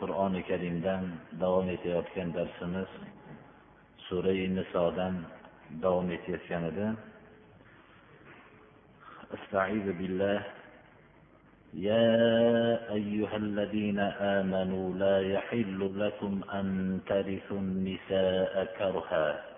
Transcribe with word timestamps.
qur'oni 0.00 0.40
karimdan 0.48 1.04
davom 1.40 1.68
etayotgan 1.76 2.28
darsimiz 2.36 2.90
surai 4.08 4.46
nisodan 4.56 5.14
davom 5.82 6.06
etayotgan 6.16 6.64
edi 6.72 6.88
استعيذ 9.28 9.86
بالله 9.98 10.40
يا 11.74 12.08
أيها 12.98 13.36
الذين 13.36 13.98
آمنوا 14.38 14.86
لا 14.94 15.16
يحل 15.34 15.80
لكم 16.00 16.40
أن 16.58 16.66
ترثوا 17.06 17.58
النساء 17.58 18.52
كرها 18.78 19.57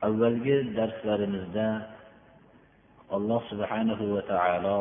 Avvalgi 0.00 0.72
darslarimizda 0.76 1.68
alloh 3.16 3.42
subhanahu 3.52 4.04
va 4.16 4.22
taolo 4.32 4.80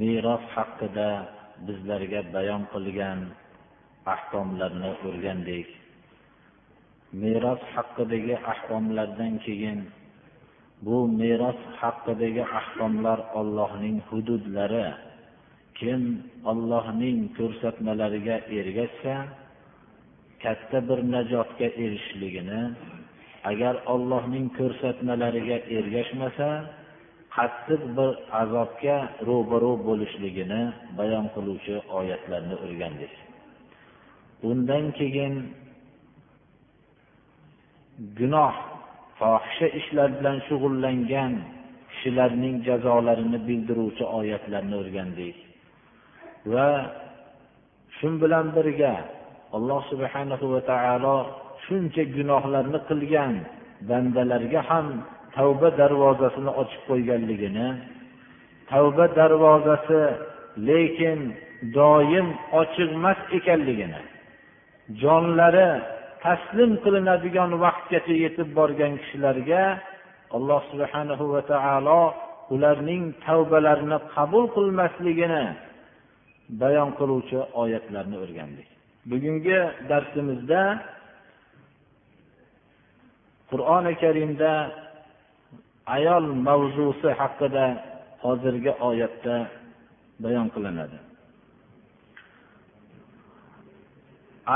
meros 0.00 0.44
haqida 0.54 1.10
bizlarga 1.66 2.20
bayon 2.34 2.62
qilgan 2.72 3.18
ahkomlarni 4.14 4.90
o'rgandik. 5.08 5.68
Meros 7.22 7.62
haqidagi 7.74 8.34
ahkomlardan 8.52 9.34
keyin 9.44 9.78
bu 10.84 10.96
meros 11.20 11.60
haqidagi 11.80 12.44
ahkomlar 12.60 13.18
ollohning 13.40 13.98
hududlari 14.08 14.88
kim 15.78 16.02
ollohning 16.50 17.18
ko'rsatmalariga 17.36 18.36
ergashsa 18.58 19.14
katta 20.44 20.78
bir 20.88 20.98
najotga 21.14 21.68
erishishligini 21.82 22.62
agar 23.50 23.74
ollohning 23.94 24.46
ko'rsatmalariga 24.58 25.58
ergashmasa 25.78 26.48
qattiq 27.36 27.82
bir 27.96 28.10
azobga 28.42 28.96
ro'baro 29.28 29.72
bo'lishligini 29.88 30.62
bayon 30.98 31.26
qiluvchi 31.34 31.76
oyatlarni 31.98 32.56
o'rgandik. 32.64 33.12
Undan 34.50 34.84
keyin 34.98 35.34
gunoh 38.18 38.54
fohisha 39.18 39.68
ishlar 39.80 40.08
bilan 40.18 40.38
shug'ullangan 40.48 41.32
kishilarning 41.90 42.56
jazolarini 42.68 43.38
bildiruvchi 43.48 44.04
oyatlarni 44.18 44.74
o'rgandik. 44.82 45.36
Va 46.52 46.68
shu 47.96 48.08
bilan 48.22 48.46
birga 48.56 48.94
alloh 49.56 49.80
subhanahu 49.92 50.44
va 50.52 50.60
taolo 50.72 51.16
shuncha 51.64 52.02
gunohlarni 52.16 52.78
qilgan 52.88 53.34
bandalarga 53.88 54.60
ham 54.70 54.86
tavba 55.36 55.68
darvozasini 55.80 56.52
ochib 56.62 56.82
qo'yganligini 56.88 57.68
tavba 58.70 59.04
darvozasi 59.18 60.02
lekin 60.68 61.18
doim 61.76 62.26
ochiqmas 62.60 63.18
ekanligini 63.38 64.00
jonlari 65.02 65.68
taslim 66.24 66.70
qilinadigan 66.84 67.50
vaqtgacha 67.64 68.14
yetib 68.24 68.48
borgan 68.58 68.92
kishilarga 69.00 69.62
alloh 70.36 70.60
subhanahu 70.70 71.24
va 71.34 71.42
taolo 71.52 72.02
ularning 72.54 73.04
tavbalarini 73.26 73.98
qabul 74.14 74.44
qilmasligini 74.56 75.44
bayon 76.60 76.90
qiluvchi 76.98 77.38
oyatlarni 77.62 78.16
o'rgandik. 78.24 78.71
Bugungi 79.10 79.58
darsimizda 79.88 80.62
qur'oni 83.50 83.92
karimda 84.02 84.52
ayol 85.96 86.24
mavzusi 86.48 87.10
haqida 87.20 87.64
hozirgi 88.24 88.72
oyatda 88.88 89.36
bayon 90.24 90.48
qilinadi. 90.54 90.98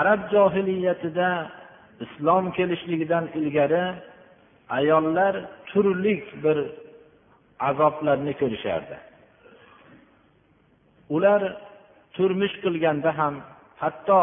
Arab 0.00 0.20
johiliyatida 0.34 1.28
islom 2.04 2.44
kelishligidan 2.56 3.24
ilgari 3.38 3.84
ayollar 4.78 5.34
turli 5.70 6.14
bir 6.44 6.58
azoblarni 7.68 8.32
ko'rishardi. 8.40 8.96
Ular 11.16 11.40
turmush 12.16 12.54
qilganda 12.64 13.10
ham 13.18 13.34
hatto 13.82 14.22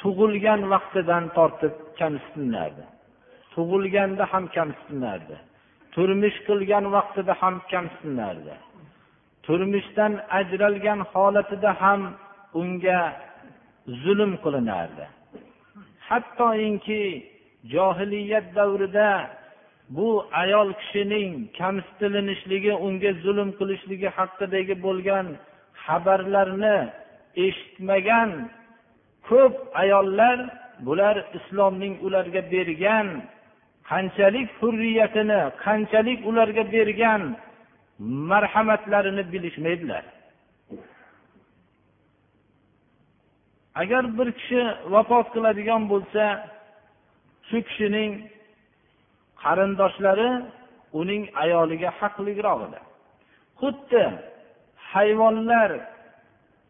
tug'ilgan 0.00 0.60
vaqtidan 0.72 1.24
tortib 1.36 1.74
kamsitilardi 2.00 2.84
tug'ilganda 3.54 4.24
ham 4.32 4.44
kamsitilardi 4.56 5.36
turmush 5.94 6.38
qilgan 6.48 6.84
vaqtida 6.96 7.32
ham 7.42 7.54
kamsitilardi 7.72 8.54
turmushdan 9.46 10.12
ajralgan 10.38 11.00
holatida 11.12 11.70
ham 11.82 12.00
unga 12.60 13.00
zulm 13.86 14.32
qilinardi. 14.44 15.06
Hattoinki 16.08 17.02
johiliyat 17.74 18.46
davrida 18.56 19.10
bu 19.96 20.26
ayol 20.32 20.72
kishining 20.80 21.32
kamsitilinishligi 21.58 22.72
unga 22.86 23.12
zulm 23.24 23.50
qilishligi 23.58 24.08
haqidagi 24.18 24.74
bo'lgan 24.86 25.26
xabarlarni 25.84 26.78
eshitmagan 27.46 28.30
ko'p 29.32 29.54
ayollar 29.82 30.38
bular 30.86 31.16
islomning 31.38 31.94
ularga 32.06 32.42
bergan 32.54 33.06
qanchalik 33.90 34.48
hurriyatini 34.60 35.40
qanchalik 35.64 36.20
ularga 36.30 36.64
bergan 36.74 37.22
marhamatlarini 38.30 39.24
bilishmaydilar. 39.32 40.04
Agar 43.74 44.04
bir 44.18 44.28
kishi 44.38 44.62
vafot 44.94 45.26
qiladigan 45.34 45.82
bo'lsa 45.92 46.24
shu 47.48 47.58
kishining 47.68 48.12
qarindoshlari 49.42 50.30
uning 51.00 51.22
ayoliga 51.42 51.90
haqliroq 52.00 52.60
edi. 52.66 52.80
Xuddi 53.60 54.04
hayvonlar 54.92 55.70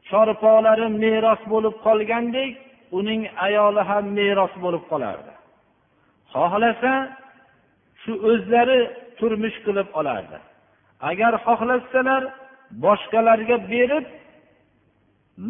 chorpolari 0.09 0.89
meros 1.03 1.43
bo'lib 1.53 1.75
qolgandek 1.87 2.53
uning 2.99 3.23
ayoli 3.47 3.83
ham 3.91 4.05
meros 4.19 4.55
bo'lib 4.65 4.85
qolardi. 4.93 5.33
Xohlasa 6.35 6.93
shu 8.03 8.13
o'zlari 8.31 8.81
turmush 9.19 9.59
qilib 9.67 9.89
olardi. 10.01 10.39
Agar 11.11 11.33
xohlasalar 11.47 12.23
boshqalarga 12.85 13.57
berib 13.73 14.07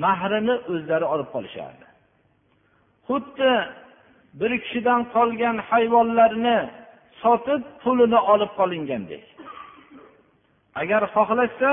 mahrini 0.04 0.56
o'zlari 0.72 1.06
olib 1.14 1.28
qolishardi. 1.34 1.87
Xuddi 3.08 3.52
bir 4.40 4.52
kishidan 4.62 5.00
qolgan 5.14 5.56
hayvonlarni 5.70 6.58
sotib 7.22 7.62
pulini 7.82 8.20
olib 8.32 8.52
qolingandek. 8.58 9.25
Agar 10.81 11.02
xohlashsa 11.14 11.70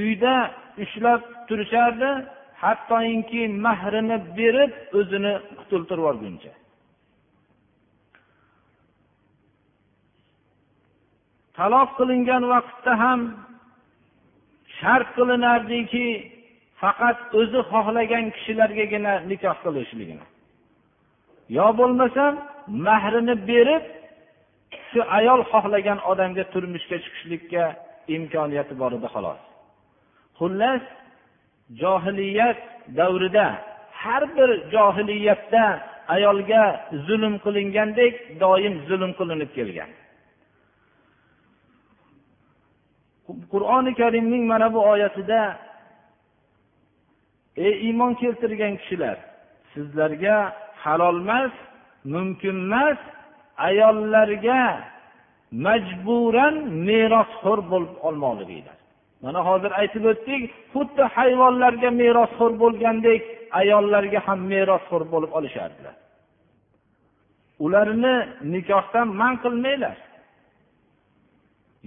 uyda 0.00 0.34
ushlab 0.82 1.22
turishardi 1.50 2.10
hattoki 2.62 3.42
mahrini 3.66 4.16
berib 4.38 4.72
o'zini 4.98 5.32
qutultirib 5.58 6.02
yuborguncha 6.02 6.52
taloq 11.60 11.90
qilingan 11.98 12.42
vaqtda 12.52 12.92
ham 13.02 13.20
shart 14.78 15.08
qilinardiki 15.16 16.06
faqat 16.80 17.18
o'zi 17.40 17.60
xohlagan 17.72 18.24
kishilargagina 18.36 19.12
nikoh 19.30 19.56
qilishligini. 19.64 20.26
Yo 21.56 21.66
bo'lmasam 21.78 22.32
mahrini 22.86 23.34
berib 23.50 23.84
shu 24.90 25.00
ayol 25.18 25.40
xohlagan 25.52 25.98
odamga 26.10 26.44
turmushga 26.52 26.96
chiqishlikka 27.04 27.64
imkoniyati 28.16 28.74
bor 28.80 28.92
edi 28.98 29.08
xolos. 29.14 29.40
Xullas 30.38 30.82
johiliyat 31.80 32.56
davrida 32.96 33.58
har 33.92 34.36
bir 34.36 34.70
johiliyatda 34.70 35.80
ayolga 36.08 36.90
zulm 37.06 37.34
qilingandek 37.44 38.14
doim 38.40 38.74
zulm 38.88 39.12
qilinib 39.18 39.50
kelgan. 39.58 39.90
Qur'oni 43.52 43.92
karimning 44.00 44.44
mana 44.52 44.74
bu 44.74 44.80
oyatida 44.92 45.40
ey 47.56 47.74
iymon 47.86 48.12
keltirgan 48.14 48.74
kishilar 48.80 49.16
sizlarga 49.72 50.36
halolmas 50.84 51.52
mumkinmas 52.14 52.98
ayollarga 53.68 54.62
majburan 55.66 56.56
merosxo'r 56.88 57.60
bo'lib 57.72 57.94
olmoqliginglar. 58.08 58.79
Mana 59.22 59.40
hozir 59.48 59.72
aytib 59.80 60.04
o'tdik 60.12 60.42
xuddi 60.72 61.04
hayvonlarga 61.16 61.90
merosxo'r 62.02 62.52
bo'lgandek 62.62 63.22
ayollarga 63.60 64.20
ham 64.26 64.40
merosxo'r 64.52 65.04
bo'lib 65.12 65.32
olishardilar. 65.38 65.96
Ularni 67.64 68.14
nikohdan 68.54 69.08
man 69.20 69.34
qilmanglar. 69.44 69.98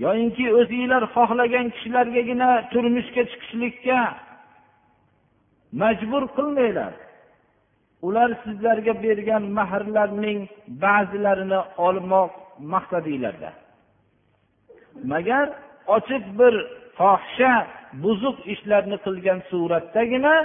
Yoyinki 0.03 0.45
o'zinglar 0.59 1.03
xohlagan 1.15 1.65
kishilargagina 1.73 2.49
turmushga 2.73 3.23
chiqishlikka 3.31 3.99
majbur 5.81 6.23
qilmanglar. 6.37 6.93
Ular 8.07 8.29
sizlarga 8.43 8.93
bergan 9.05 9.43
mahrlarning 9.59 10.39
ba'zilarini 10.83 11.59
olmoq 11.87 12.31
maqsadinglarda. 12.73 13.51
Magar 15.11 15.47
ochiq 15.95 16.23
bir 16.39 16.53
fohisha 16.97 17.51
buzuq 18.03 18.37
ishlarni 18.53 18.97
qilgan 19.05 19.39
suratdagina 19.49 20.35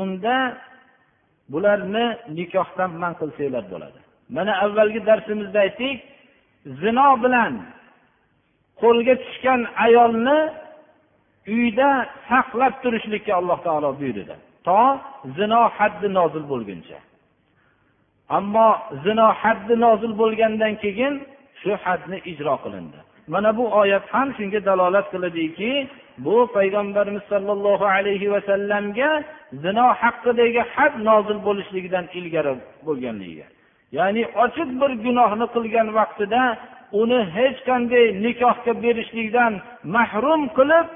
unda 0.00 0.36
bularni 1.52 2.06
nikohdan 2.38 2.90
man 3.02 3.12
qilsanglar 3.20 3.64
bo'ladi. 3.72 4.00
Mana 4.36 4.52
avvalgi 4.64 5.00
darsimizda 5.08 5.58
aytdik 5.66 5.98
zino 6.80 7.08
bilan 7.24 7.52
qo'lga 8.82 9.14
tushgan 9.22 9.60
ayolni 9.86 10.38
uyda 11.56 11.90
saqlab 12.28 12.74
turishlikka 12.82 13.32
alloh 13.40 13.58
taolo 13.66 13.90
buyurdi. 14.00 14.36
To 14.66 14.80
zino 15.38 15.60
haddi 15.78 16.08
nozil 16.18 16.44
bo'lguncha. 16.52 16.98
Ammo 18.38 18.68
zino 19.04 19.26
haddi 19.42 19.74
nozil 19.84 20.12
bo'lgandan 20.22 20.74
keyin 20.82 21.14
shu 21.60 21.72
hadni 21.84 22.18
ijro 22.32 22.54
qilindi. 22.64 23.00
Mana 23.32 23.56
bu 23.56 23.64
oyat 23.80 24.04
ham 24.14 24.28
shunga 24.36 24.60
dalolat 24.68 25.06
qiladiki 25.12 25.70
bu 26.18 26.36
payg'ambarimiz 26.56 27.24
sollallohu 27.32 27.86
alayhi 27.96 28.32
vasallamga 28.34 29.10
zino 29.52 29.86
haqidagi 30.02 30.62
had 30.74 30.94
nozil 31.08 31.38
bo'lishligidan 31.46 32.06
ilgari 32.18 32.54
bo'lganligiga. 32.86 33.46
Ya'ni 33.98 34.22
ochiq 34.44 34.68
bir 34.80 34.90
gunohni 35.04 35.46
qilgan 35.54 35.88
vaqtida 35.98 36.42
uni 37.00 37.20
hech 37.36 37.58
qanday 37.68 38.04
nikohga 38.24 38.72
berishlikdan 38.84 39.52
mahrum 39.96 40.42
qilib 40.58 40.86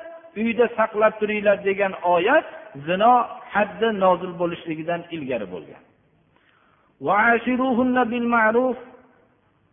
uyda 0.43 0.67
saqlab 0.79 1.13
turinglar 1.21 1.57
degan 1.69 1.93
oyat 2.17 2.45
zino 2.87 3.13
haddi 3.55 3.89
nozil 4.05 4.33
bo'lishligidan 4.41 5.01
ilgari 5.15 5.47
bo'lgan. 5.55 5.83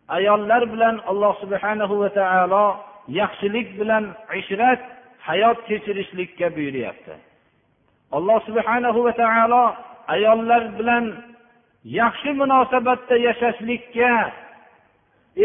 Ayollar 0.08 0.62
bilan 0.72 1.00
alloh 1.10 1.34
subhanahu 1.42 2.00
va 2.00 2.08
taolo 2.18 2.66
yaxshilik 3.20 3.68
bilan 3.80 4.04
ishrat 4.40 4.80
hayot 5.28 5.58
kechirishlikka 5.68 6.46
buyuryapti. 6.56 7.14
Alloh 8.16 8.38
subhanahu 8.48 9.04
va 9.06 9.12
taolo 9.22 9.64
ayollar 10.14 10.62
bilan 10.78 11.04
yaxshi 11.84 12.30
munosabatda 12.40 13.16
yashashlikka 13.26 14.12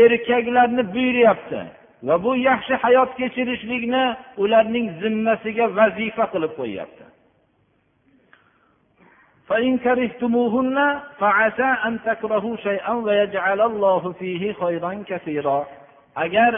erkaklarni 0.03 0.83
buyuryapti. 0.93 1.61
Va 2.07 2.15
bu 2.23 2.31
yaxshi 2.49 2.73
hayot 2.83 3.11
kechirishlikni 3.19 4.03
ularning 4.43 4.87
zimmasiga 5.01 5.65
vazifa 5.77 6.25
qilib 6.33 6.51
qo'yyapti. 6.59 7.02
فإن 9.52 9.78
كرهتموهن 9.78 11.00
فعسى 11.18 11.74
أن 11.86 11.98
تكرهوا 12.06 12.56
شيئا 12.56 12.92
ويجعل 12.92 13.60
الله 13.60 14.12
فيه 14.12 14.52
خيرا 14.52 15.04
كثيرا 15.08 15.66
agar 16.24 16.52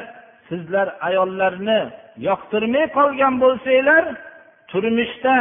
sizlar 0.49 0.89
ayollarni 1.09 1.81
yoqtirmay 2.29 2.85
qolgan 2.99 3.35
bo'lsanglar 3.43 4.05
turmushda 4.71 5.37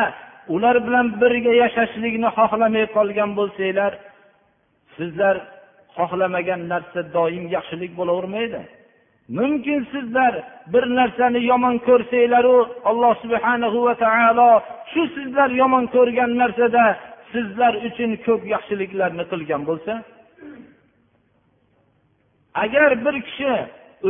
ular 0.56 0.76
bilan 0.86 1.08
birga 1.22 1.54
yashashlikni 1.64 2.30
xohlamay 2.38 2.86
qolgan 2.96 3.30
bo'lsanglar 3.40 3.92
sizlar 4.98 5.36
xohlamagan 5.98 6.62
narsa 6.72 7.02
doim 7.16 7.46
yaxshilik 7.56 7.92
bo'lavermaydi 8.00 8.62
mumkin 9.38 9.80
sizlar 9.94 10.34
bir 10.74 10.84
narsani 11.00 11.42
yomon 11.52 11.76
ko'rsanglaru 11.88 12.58
alloh 12.90 13.14
subhanahu 13.24 13.78
va 13.88 13.96
taolo 14.06 14.52
shu 14.92 15.02
sizlar 15.16 15.50
yomon 15.62 15.86
ko'rgan 15.96 16.32
narsada 16.42 16.86
sizlar 17.35 17.75
uchun 17.89 18.11
ko'p 18.27 18.43
yaxshiliklarni 18.55 19.25
qilgan 19.33 19.63
bo'lsa 19.69 19.93
agar 22.65 22.91
bir 23.05 23.17
kishi 23.29 23.55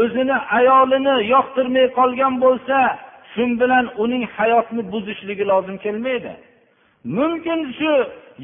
o'zini 0.00 0.36
ayolini 0.58 1.16
yoqtirmay 1.34 1.86
qolgan 1.98 2.34
bo'lsa 2.44 2.78
shu 3.32 3.44
bilan 3.60 3.86
uning 4.04 4.24
hayotini 4.36 4.82
buzishligi 4.92 5.44
lozim 5.52 5.76
kelmaydi. 5.84 6.32
Mumkin 7.18 7.60
shu 7.78 7.92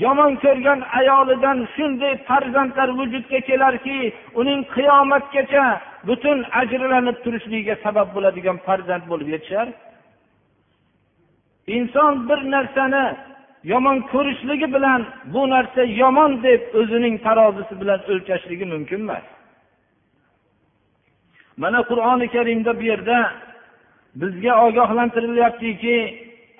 yomon 0.05 0.32
ko'rgan 0.44 0.81
ayolidan 0.99 1.59
shunday 1.75 2.15
farzandlar 2.29 2.88
vujudga 2.99 3.41
kelarki 3.49 3.99
uning 4.41 4.61
qiyomatgacha 4.75 5.65
butun 6.09 6.38
ajralanib 6.61 7.17
turishligiga 7.25 7.75
sabab 7.85 8.09
bo'ladigan 8.15 8.56
farzand 8.67 9.05
bo'lib 9.11 9.29
yetishar. 9.35 9.69
Inson 11.76 12.12
bir 12.29 12.41
narsani 12.55 13.05
yomon 13.65 13.99
ko'rishligi 14.12 14.69
bilan 14.75 15.07
bu 15.35 15.43
narsa 15.51 15.83
yomon 15.83 16.43
deb 16.43 16.61
o'zining 16.81 17.14
tarozisi 17.26 17.75
bilan 17.81 18.00
o'lchashligi 18.11 18.67
mumkin 18.75 19.00
emas. 19.07 19.26
Mana 21.57 21.81
qur'oni 21.90 22.26
karimda 22.35 22.73
bu 22.79 22.83
yerda 22.90 23.19
bizga 24.21 24.52
ogohlantirilyaptiki 24.67 25.97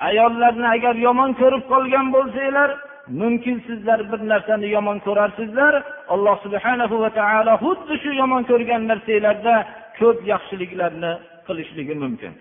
ayollarni 0.09 0.67
agar 0.77 0.95
yomon 1.07 1.31
ko'rib 1.41 1.65
qolgan 1.73 2.07
bo'lsanglar 2.15 2.71
mumkin 3.21 3.57
sizlar 3.67 4.01
bir 4.13 4.21
narsani 4.33 4.69
yomon 4.77 4.99
ko'rarsizlar 5.07 5.75
alloh 6.15 6.37
subhanahu 6.45 6.97
va 7.03 7.11
taolo 7.21 7.55
xuddi 7.65 7.95
shu 8.03 8.11
yomon 8.23 8.43
ko'rgan 8.51 8.83
narsanglarda 8.91 9.55
ko'p 9.99 10.19
yaxshiliklarni 10.33 11.13
qilishligi 11.47 11.95
mumkin. 12.05 12.33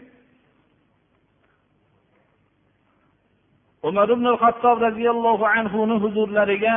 umar 3.84 4.10
ibn 4.10 4.26
hattob 4.42 4.82
roziyallohu 4.88 5.46
anhuni 5.46 5.96
huzurlariga 6.04 6.76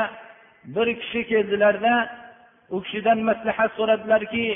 bir 0.75 0.87
kishi 1.01 1.21
keldilarda 1.31 1.95
u 2.75 2.83
kishidan 2.83 3.19
maslahat 3.29 3.71
so'radilarki 3.79 4.47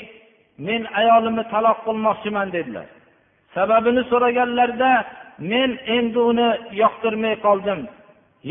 men 0.67 0.81
ayolimni 0.99 1.43
taloq 1.53 1.77
qilmoqchiman 1.87 2.47
dedilar. 2.55 2.87
Sababini 3.55 4.03
so'raganlarida 4.11 4.91
men 5.51 5.69
endi 5.97 6.19
uni 6.31 6.49
yoqtirmay 6.81 7.35
qoldim 7.45 7.79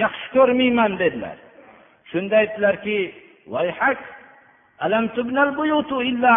yaxshi 0.03 0.27
ko'rmayman 0.37 0.93
dedilar. 1.03 1.37
Shunda 2.11 2.35
aytdilarki 2.43 2.99
alam 4.85 5.05
tubnal 5.17 5.51
illa 6.11 6.31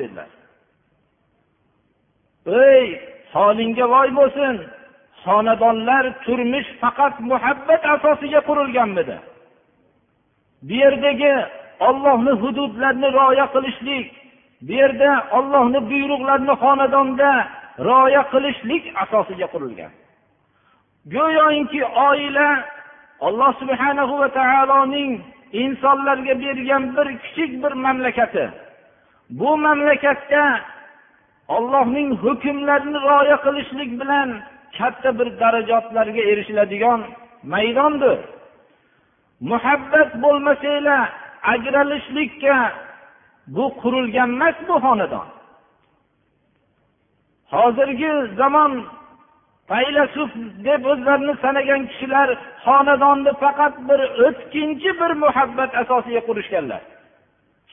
dedilar. 0.00 0.30
Ey 2.46 2.86
holingga 3.34 3.86
voy 3.94 4.08
bo'lsin. 4.18 4.54
Xonadonlar 5.24 6.04
turmush 6.24 6.70
faqat 6.80 7.14
muhabbat 7.30 7.82
asosiga 7.94 8.40
qurilganmidi? 8.48 9.16
Bu 10.66 10.74
yerdagi 10.82 11.34
ollohni 11.88 12.32
hududlarini 12.42 13.08
rioya 13.16 13.46
qilishlik 13.54 14.06
bu 14.66 14.72
yerda 14.72 15.10
ollohni 15.38 15.80
buyruqlarini 15.90 16.54
xonadonda 16.62 17.30
rioya 17.88 18.22
qilishlik 18.32 18.84
asosiga 19.02 19.46
qurilgan. 19.54 19.92
Go'yoki 21.14 21.80
oila 22.08 22.48
alloh 23.26 23.52
subhanahu 23.60 24.14
va 24.20 24.28
taoloning 24.38 25.12
insonlarga 25.52 26.34
bergan 26.44 26.96
bir 26.96 27.08
kichik 27.22 27.50
bir 27.62 27.72
mamlakati. 27.72 28.46
Bu 29.30 29.56
mamlakatda 29.56 30.60
ollohning 31.56 32.08
hukmlarini 32.24 32.98
rioya 33.06 33.36
qilishlik 33.44 33.90
bilan 34.00 34.28
katta 34.78 35.10
bir 35.18 35.28
darajatlarga 35.40 36.22
erishiladigan 36.30 37.00
maydondir. 37.52 38.18
Muhabbat 39.50 40.10
bo'lmasanglar 40.22 41.08
ajralishlikka 41.52 42.56
bu 43.56 43.64
qurilgan 43.82 44.30
emas 44.36 44.56
bu 44.68 44.76
xonadon. 44.84 45.28
Hozirgi 47.54 48.12
zamon 48.40 48.72
faylasuf 49.70 50.30
deb 50.66 50.82
o'zlarini 50.92 51.34
sanagan 51.44 51.82
kishilar 51.90 52.28
xonadonni 52.64 53.32
faqat 53.42 53.74
bir 53.88 54.00
o'tkinchi 54.26 54.90
bir 55.00 55.12
muhabbat 55.24 55.70
asosiga 55.82 56.20
qurishganlar. 56.28 56.82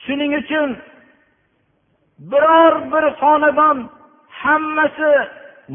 Shuning 0.04 0.32
uchun 0.40 0.68
biror 2.18 2.74
bir 2.92 3.04
xonadon 3.20 3.78
hammasi 4.42 5.12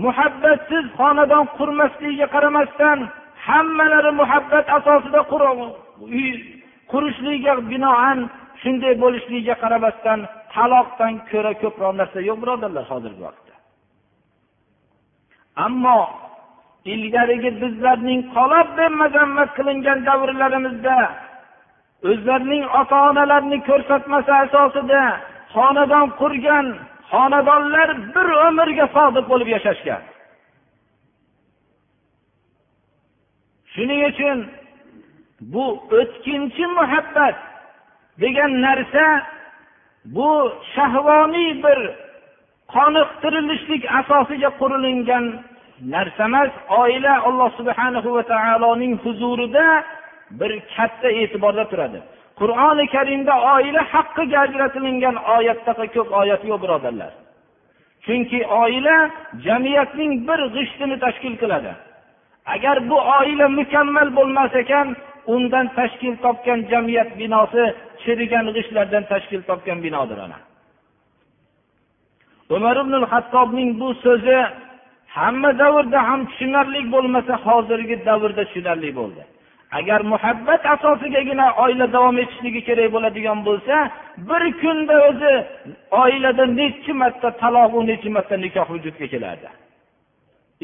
muhabbatsiz 0.03 0.85
xonadon 0.99 1.45
qurmasligiga 1.57 2.27
qaramasdan 2.35 2.99
hammalari 3.47 4.11
muhabbat 4.21 4.65
asosida 4.77 5.21
uy 6.15 6.29
qurishligiga 6.91 7.53
binoan 7.71 8.19
shunday 8.61 8.93
bo'lishligiga 9.03 9.55
qaramasdan 9.63 10.19
taloqdan 10.55 11.13
ko'ra 11.31 11.53
ko'proq 11.63 11.93
narsa 11.99 12.19
yo'q 12.29 12.37
birodarlar 12.43 12.85
hozirgi 12.91 13.21
vaqtda. 13.27 13.53
Ammo 15.65 15.99
ilgarigi 16.93 17.51
bizlarning 17.61 18.21
talab 18.35 18.67
deb 18.79 18.91
mazammat 19.01 19.49
qilingan 19.57 19.99
davrlarimizda 20.09 20.97
o'zlarining 22.09 22.63
ota 22.79 22.97
onalarini 23.09 23.59
ko'rsatmasi 23.69 24.31
asosida 24.43 25.01
xonadon 25.53 26.07
qurgan 26.21 26.67
xonadonlar 27.11 27.89
bir 28.15 28.27
umrga 28.47 28.85
sodiq 28.95 29.25
bo'lib 29.31 29.49
yashashgan. 29.55 30.01
Shuning 33.73 34.01
uchun 34.11 34.37
bu 35.53 35.65
o'tkinchi 35.99 36.65
muhabbat 36.77 37.35
degan 38.23 38.51
narsa 38.65 39.05
bu 40.15 40.31
shahvoniy 40.73 41.51
bir 41.65 41.79
qoniqtirilishlik 42.75 43.83
asosiga 43.99 44.49
qurilingan 44.61 45.25
narsa 45.93 46.23
emas. 46.29 46.51
Oila 46.81 47.13
alloh 47.27 47.49
subhanahu 47.59 48.09
va 48.15 48.23
taoloning 48.33 48.93
huzurida 49.03 49.67
bir 50.39 50.51
katta 50.75 51.09
e'tiborda 51.21 51.63
turadi. 51.71 51.99
Qur'oni 52.41 52.85
karimda 52.95 53.33
oila 53.55 53.81
haqqiga 53.93 54.37
ajratilingan 54.45 55.15
oyatdaqa 55.35 55.85
ko'p 55.95 56.09
oyat 56.21 56.41
yo'q 56.49 56.59
birodarlar. 56.63 57.11
Chunki 58.05 58.39
oila 58.61 58.95
jamiyatning 59.45 60.11
bir 60.27 60.39
g'ishtini 60.55 60.97
tashkil 61.05 61.35
qiladi. 61.41 61.71
Agar 62.53 62.77
bu 62.89 62.97
oila 63.19 63.45
mukammal 63.59 64.09
bo'lmas 64.17 64.53
ekan 64.63 64.87
undan 65.33 65.65
tashkil 65.77 66.15
topgan 66.25 66.59
jamiyat 66.71 67.09
binosi 67.19 67.63
chirigan 68.01 68.45
g'ishtlardan 68.55 69.03
tashkil 69.11 69.41
topgan 69.49 69.79
binodir 69.85 70.19
ana. 70.25 70.37
Umar 72.55 72.75
ibn 72.83 72.93
hattobning 73.11 73.69
bu 73.81 73.89
so'zi 74.05 74.39
hamma 75.17 75.51
davrda 75.61 75.99
ham 76.09 76.21
tushunarli 76.29 76.81
bo'lmasa 76.93 77.33
hozirgi 77.45 77.95
davrda 78.07 78.43
tushunarli 78.49 78.89
bo'ldi. 78.99 79.23
Agar 79.79 80.01
muhabbat 80.13 80.61
asosigagina 80.73 81.45
oila 81.63 81.85
davom 81.95 82.17
etishligi 82.23 82.61
kerak 82.67 82.89
bo'ladigan 82.95 83.39
bo'lsa 83.47 83.75
bir 84.29 84.43
kunda 84.61 84.95
o'zi 85.09 85.33
oilada 86.03 86.45
nechi 86.59 86.93
marta 87.01 87.29
taloq 87.41 87.71
nechi 87.89 88.09
marta 88.15 88.35
nikoh 88.45 88.67
vujudga 88.73 89.07
keladi. 89.13 89.49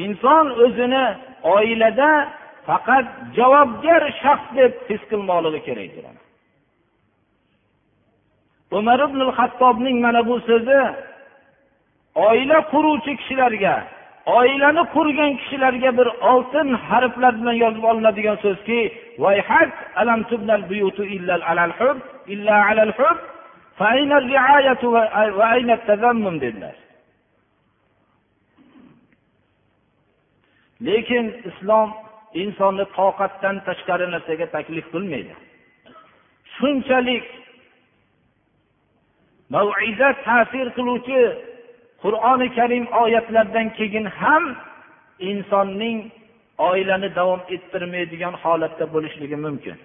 Inson 0.06 0.46
o'zini 0.66 1.06
oilada 1.56 2.12
faqat 2.68 3.06
javobgar 3.38 4.02
shaxs 4.22 4.48
deb 4.58 4.72
his 4.90 5.02
qilmoqligi 5.10 5.62
kerakdir 5.68 6.06
umar 8.72 9.00
ibn 9.08 9.20
hattobning 9.38 9.98
mana 10.06 10.22
bu 10.28 10.36
so'zi 10.50 10.82
oila 12.16 12.58
quruvchi 12.72 13.14
kishilarga 13.20 13.76
oilani 14.36 14.84
qurgan 14.96 15.32
kishilarga 15.42 15.92
bir 16.00 16.08
oltin 16.32 16.68
harflar 16.90 17.34
bilan 17.42 17.58
yozib 17.64 17.84
olinadigan 17.92 18.38
so'zki 18.46 18.80
dedilar. 26.44 26.76
Lekin 30.88 31.26
islom 31.50 31.90
insonni 32.42 32.86
toqatdan 32.98 33.56
tashqari 33.68 34.06
narsaga 34.14 34.46
taklif 34.56 34.86
qilmaydi. 34.94 35.34
Shunchalik 36.56 37.26
maiza 39.54 40.10
ta'sir 40.28 40.68
qiluvchi 40.78 41.20
qur'oni 42.03 42.49
karim 42.59 42.85
oyatlaridan 43.03 43.69
keyin 43.79 44.07
ham 44.21 44.45
insonning 45.31 45.99
oilani 46.59 47.09
davom 47.19 47.41
ettirmaydigan 47.55 48.35
holatda 48.43 48.85
bo'lishligi 48.95 49.37
mumkin 49.47 49.77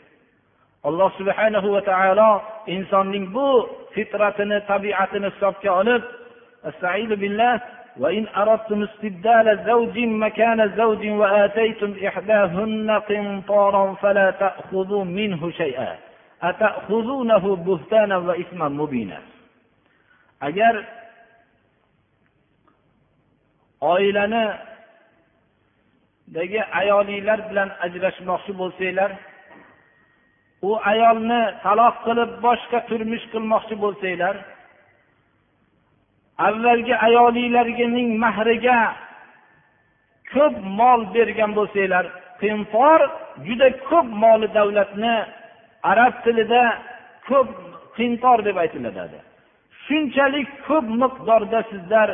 alloh 0.87 1.09
subhanahu 1.19 1.67
va 1.75 1.81
taolo 1.91 2.31
insonning 2.75 3.25
bu 3.35 3.49
fitratini 3.95 4.57
tabiatini 4.71 5.27
hisobga 5.33 5.71
olib 5.81 6.03
وإن 7.99 8.27
أردتم 8.37 8.83
استبدال 8.83 9.59
زوج 9.65 9.99
مكان 9.99 10.71
زوج 10.77 11.07
وآتيتم 11.07 11.93
إحداهن 12.07 12.91
قنطارا 12.91 13.93
فلا 13.93 14.31
تأخذوا 14.31 15.03
منه 15.03 15.51
شيئا 15.51 15.95
أتأخذونه 16.43 17.55
بهتانا 17.55 18.17
وإثما 18.17 18.67
مبينا 18.69 19.19
agar 20.41 20.75
oilanidagi 23.90 24.60
ayolinglar 26.80 27.40
bilan 27.50 27.68
ajrashmoqchi 27.84 28.52
bo'lsanglar 28.60 29.10
u 30.68 30.70
ayolni 30.92 31.42
taloq 31.64 31.96
qilib 32.06 32.30
boshqa 32.46 32.78
turmush 32.88 33.24
qilmoqchi 33.32 33.74
bo'lsanglar 33.84 34.36
avvalgi 36.48 36.94
ayolinglarning 37.08 38.08
mahriga 38.24 38.78
ko'p 40.32 40.54
mol 40.80 41.00
bergan 41.14 41.50
bo'lsanglar 41.58 42.04
qinfor 42.42 43.00
juda 43.46 43.68
ko'p 43.90 44.08
moli 44.22 44.48
davlatni 44.58 45.16
arab 45.92 46.14
tilida 46.24 46.62
ko'p 47.28 47.48
qintor 47.96 48.38
deb 48.48 48.56
aytiladi. 48.64 49.18
Shunchalik 49.84 50.48
ko'p 50.68 50.86
miqdorda 51.02 51.60
sizlar 51.70 52.08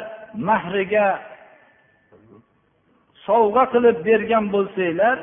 mahriga 0.49 1.07
sovg'a 3.29 3.65
qilib 3.73 3.97
bergan 4.09 4.45
bo'lsanglar 4.55 5.17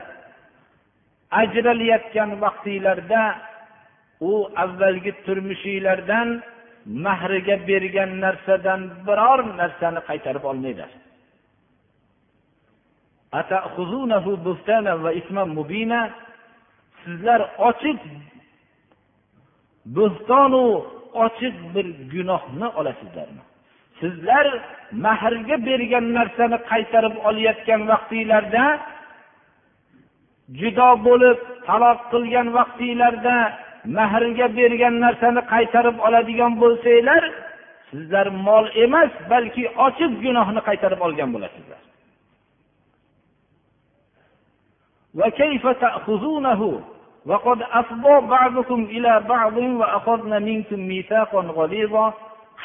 ajralayotgan 1.42 2.30
vaqtinglarda 2.44 3.24
u 4.30 4.34
avvalgi 4.64 5.12
turmushinglardan 5.26 6.30
mahriga 7.06 7.56
bergan 7.70 8.12
narsadan 8.24 8.82
biror 9.08 9.40
narsani 9.60 10.02
qaytarib 10.10 10.44
olmanglar. 10.52 10.92
Sizlar 17.02 17.42
ochiq 17.70 18.00
bo'htonu 19.98 20.64
ochiq 21.26 21.56
bir 21.76 21.86
gunohni 22.14 22.68
olasizlarmi? 22.80 23.44
sizlar 24.01 24.47
mahrga 25.07 25.57
bergan 25.69 26.07
narsani 26.19 26.59
qaytarib 26.71 27.15
olayotgan 27.29 27.81
vaqtinglarda 27.91 28.65
judo 30.61 30.91
bo'lib 31.07 31.39
taloq 31.69 31.99
qilgan 32.13 32.47
vaqtinglarda 32.59 33.37
mahrga 33.99 34.47
bergan 34.59 34.95
narsani 35.05 35.43
qaytarib 35.53 35.97
oladigan 36.07 36.53
bo'lsanglar 36.63 37.23
sizlar 37.91 38.27
mol 38.47 38.65
emas 38.85 39.13
balki 39.33 39.65
ochiq 39.87 40.13
gunohni 40.25 40.61
qaytarib 40.69 41.01
olgan 41.07 41.31
bo'lasizlar 41.37 41.83
وقد 47.27 47.63
أفضى 47.63 48.15
بعضكم 48.27 48.81
إلى 48.85 49.21
بعض 49.21 49.57
وأخذنا 49.57 50.39
منكم 50.39 50.81
ميثاقا 50.81 51.41
غليظا 51.41 52.07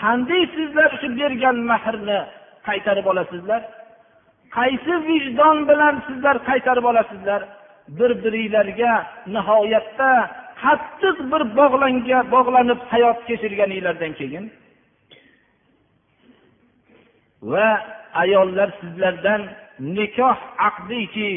qanday 0.03 0.43
sizlar 0.57 0.91
shu 1.01 1.09
bergan 1.21 1.57
mahrni 1.71 2.21
qaytarib 2.69 3.07
olasizlar? 3.13 3.63
Qaysi 4.57 4.95
vijdon 5.09 5.59
bilan 5.71 5.95
sizlar 6.07 6.37
qaytarib 6.49 6.87
olasizlar? 6.91 7.41
Bir 7.99 8.11
biringlarga 8.23 8.93
nihoyatda 9.35 10.11
qattiq 10.63 11.17
bir 11.33 11.43
bog'langa 11.59 12.19
bog'lanib 12.35 12.81
hayot 12.93 13.19
kechirganinglardan 13.29 14.13
keyin 14.21 14.45
va 17.53 17.69
ayollar 18.23 18.69
sizlardan 18.81 19.43
nikoh 19.97 20.39
aqdiki 20.69 21.31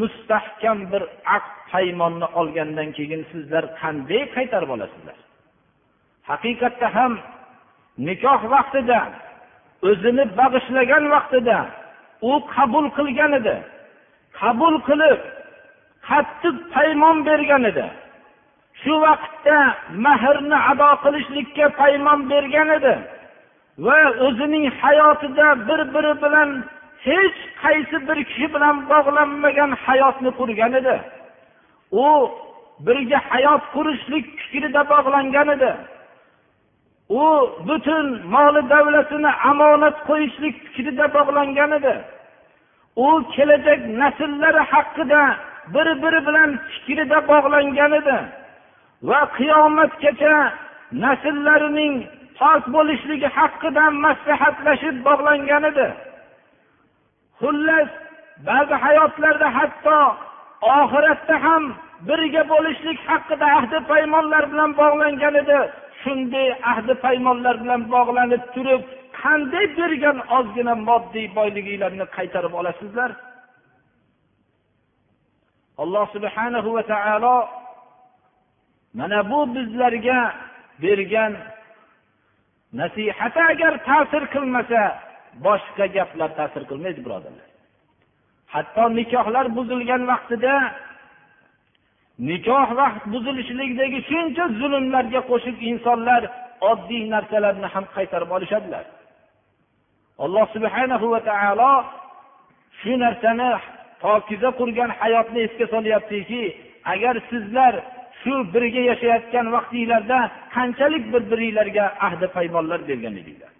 mustahkam 0.00 0.78
bir 0.92 1.02
aqd 1.36 1.54
paymonni 1.72 2.26
olgandan 2.40 2.88
keyin 2.98 3.22
sizlar 3.32 3.64
qanday 3.80 4.22
qaytarib 4.36 4.70
olasizlar? 4.76 5.18
Haqiqatda 6.30 6.88
ham 6.96 7.12
nikoh 8.06 8.42
vaqtida 8.54 9.00
o'zini 9.88 10.24
bag'ishlagan 10.38 11.04
vaqtida 11.14 11.58
u 12.30 12.32
qabul 12.54 12.86
qilgan 12.96 13.32
edi. 13.40 13.56
Qabul 14.40 14.74
qilib 14.88 15.20
qattiq 16.08 16.56
paymon 16.74 17.16
bergan 17.28 17.64
edi. 17.70 17.86
Shu 18.80 18.92
vaqtda 19.06 19.58
mahrni 20.06 20.58
ado 20.70 20.90
qilishlikka 21.04 21.66
paymon 21.80 22.20
bergan 22.32 22.70
edi 22.78 22.94
va 23.86 23.98
o'zining 24.26 24.64
hayotida 24.82 25.46
bir 25.68 25.80
biri 25.94 26.12
bilan 26.22 26.50
hech 27.06 27.38
qaysi 27.62 27.96
bir 28.08 28.18
kishi 28.28 28.46
bilan 28.54 28.76
bog'lanmagan 28.90 29.70
hayotni 29.86 30.30
qurgan 30.38 30.72
edi. 30.80 30.96
U 32.04 32.06
birga 32.86 33.18
hayot 33.30 33.62
qurishlik 33.74 34.26
fikrida 34.38 34.82
bog'langan 34.92 35.48
edi. 35.56 35.70
U 37.10 37.22
butun 37.68 38.06
moli 38.34 38.62
davlatini 38.70 39.32
omonat 39.50 39.96
qo'yishlik 40.08 40.56
fikrida 40.64 41.06
bog'langan 41.16 41.70
edi. 41.78 41.94
U 42.96 43.08
kelajak 43.34 43.80
nasllari 44.00 44.62
haqida 44.72 45.22
bir 45.74 45.86
biri 46.02 46.20
bilan 46.26 46.50
fikrida 46.72 47.18
bog'langan 47.30 47.92
edi. 48.00 48.18
Va 49.08 49.20
qiyomatgacha 49.36 50.36
nasllarining 51.04 51.94
pok 52.38 52.62
bo'lishligi 52.74 53.28
haqida 53.38 53.84
maslahatlashib 54.04 54.96
bog'langan 55.08 55.62
edi. 55.70 55.88
Xullas 57.40 57.90
ba'zi 58.48 58.74
hayotlarda 58.84 59.48
hatto 59.58 59.98
oxiratda 60.78 61.36
ham 61.46 61.64
birga 62.08 62.42
bo'lishlik 62.52 62.98
haqida 63.10 63.46
ahdi 63.58 63.78
paymonlar 63.90 64.44
bilan 64.52 64.70
bog'langan 64.80 65.34
edi. 65.42 65.60
Shunday 66.02 66.48
ahdi 66.72 66.94
paymonlar 67.04 67.54
bilan 67.62 67.82
bog'lanib 67.94 68.42
turib 68.54 68.82
qanday 69.20 69.66
bergan 69.78 70.18
ozgina 70.38 70.74
moddiy 70.88 71.26
boyliginglarni 71.38 72.06
qaytarib 72.16 72.54
olasizlar? 72.60 73.10
Alloh 75.82 76.06
subhanahu 76.14 76.68
va 76.76 76.82
taolo 76.92 77.36
mana 78.98 79.20
bu 79.30 79.40
bizlarga 79.54 80.20
bergan 80.82 81.32
nasihati 82.80 83.40
agar 83.52 83.72
ta'sir 83.88 84.22
qilmasa 84.34 84.82
boshqa 85.46 85.86
gaplar 85.96 86.30
ta'sir 86.38 86.62
qilmaydi 86.70 87.00
birodarlar. 87.06 87.48
Hatto 88.54 88.84
nikohlar 88.98 89.46
buzilgan 89.56 90.02
vaqtida 90.10 90.54
nikoh 92.28 92.68
vaqt 92.80 93.02
buzilishlikdagi 93.12 94.00
shuncha 94.10 94.44
zulmlarga 94.60 95.20
qo'shib 95.30 95.56
insonlar 95.70 96.22
oddiy 96.70 97.02
narsalarni 97.14 97.68
ham 97.74 97.84
qaytarib 97.94 98.30
olishadilar. 98.36 98.84
Alloh 100.24 100.46
subhanahu 100.54 101.06
va 101.12 101.20
taolo 101.30 101.72
shu 102.80 102.92
narsani 103.04 103.50
pokiza 104.02 104.50
qurgan 104.60 104.90
hayotni 105.00 105.40
esga 105.46 105.66
solyaptiki 105.74 106.42
agar 106.94 107.14
sizlar 107.30 107.74
shu 108.22 108.34
birga 108.54 108.82
yashayotgan 108.90 109.46
vaqtinglarda 109.56 110.18
qanchalik 110.54 111.04
bir 111.12 111.22
biringlarga 111.30 111.84
ahdi 112.06 112.26
paymonlar 112.36 112.80
bergan 112.90 113.14
edinglar. 113.22 113.52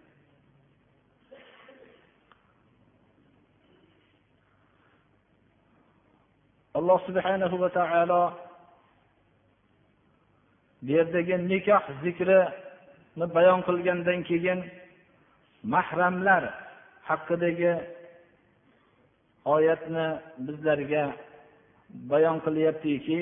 Alloh 6.79 6.99
subhanahu 7.09 7.57
va 7.63 7.71
taolo 7.79 8.23
bu 10.82 10.92
yerdagi 10.92 11.36
nikoh 11.50 11.84
zikrini 12.04 12.40
bayon 13.36 13.62
qilgandan 13.68 14.20
keyin 14.30 14.60
mahramlar 15.74 16.44
haqidagi 17.10 17.74
oyatni 19.56 20.08
bizlarga 20.46 21.04
bayon 22.12 22.38
qilyaptiki 22.46 23.20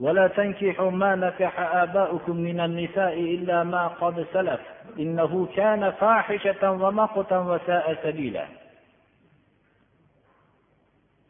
ولا 0.00 0.26
تنكحوا 0.28 0.90
ما 0.90 1.14
نكح 1.14 1.60
آباؤكم 1.60 2.36
من 2.36 2.60
النساء 2.60 3.14
إلا 3.20 3.64
ما 3.64 3.88
قد 3.88 4.26
سلف 4.32 4.60
إنه 4.98 5.46
كان 5.56 5.90
فاحشة 5.90 6.72
ومقتا 6.72 7.38
وساء 7.38 7.86
سبيلا 8.02 8.46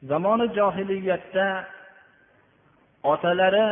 zamoni 0.09 0.47
johiliyatda 0.57 1.47
otalari 3.03 3.67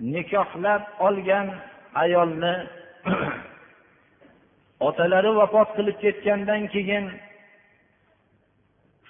nikohlab 0.00 0.82
olgan 1.06 1.46
ayolni 1.94 2.54
otalari 4.88 5.30
vafot 5.36 5.68
qilib 5.76 5.96
ketgandan 6.04 6.62
keyin 6.74 7.04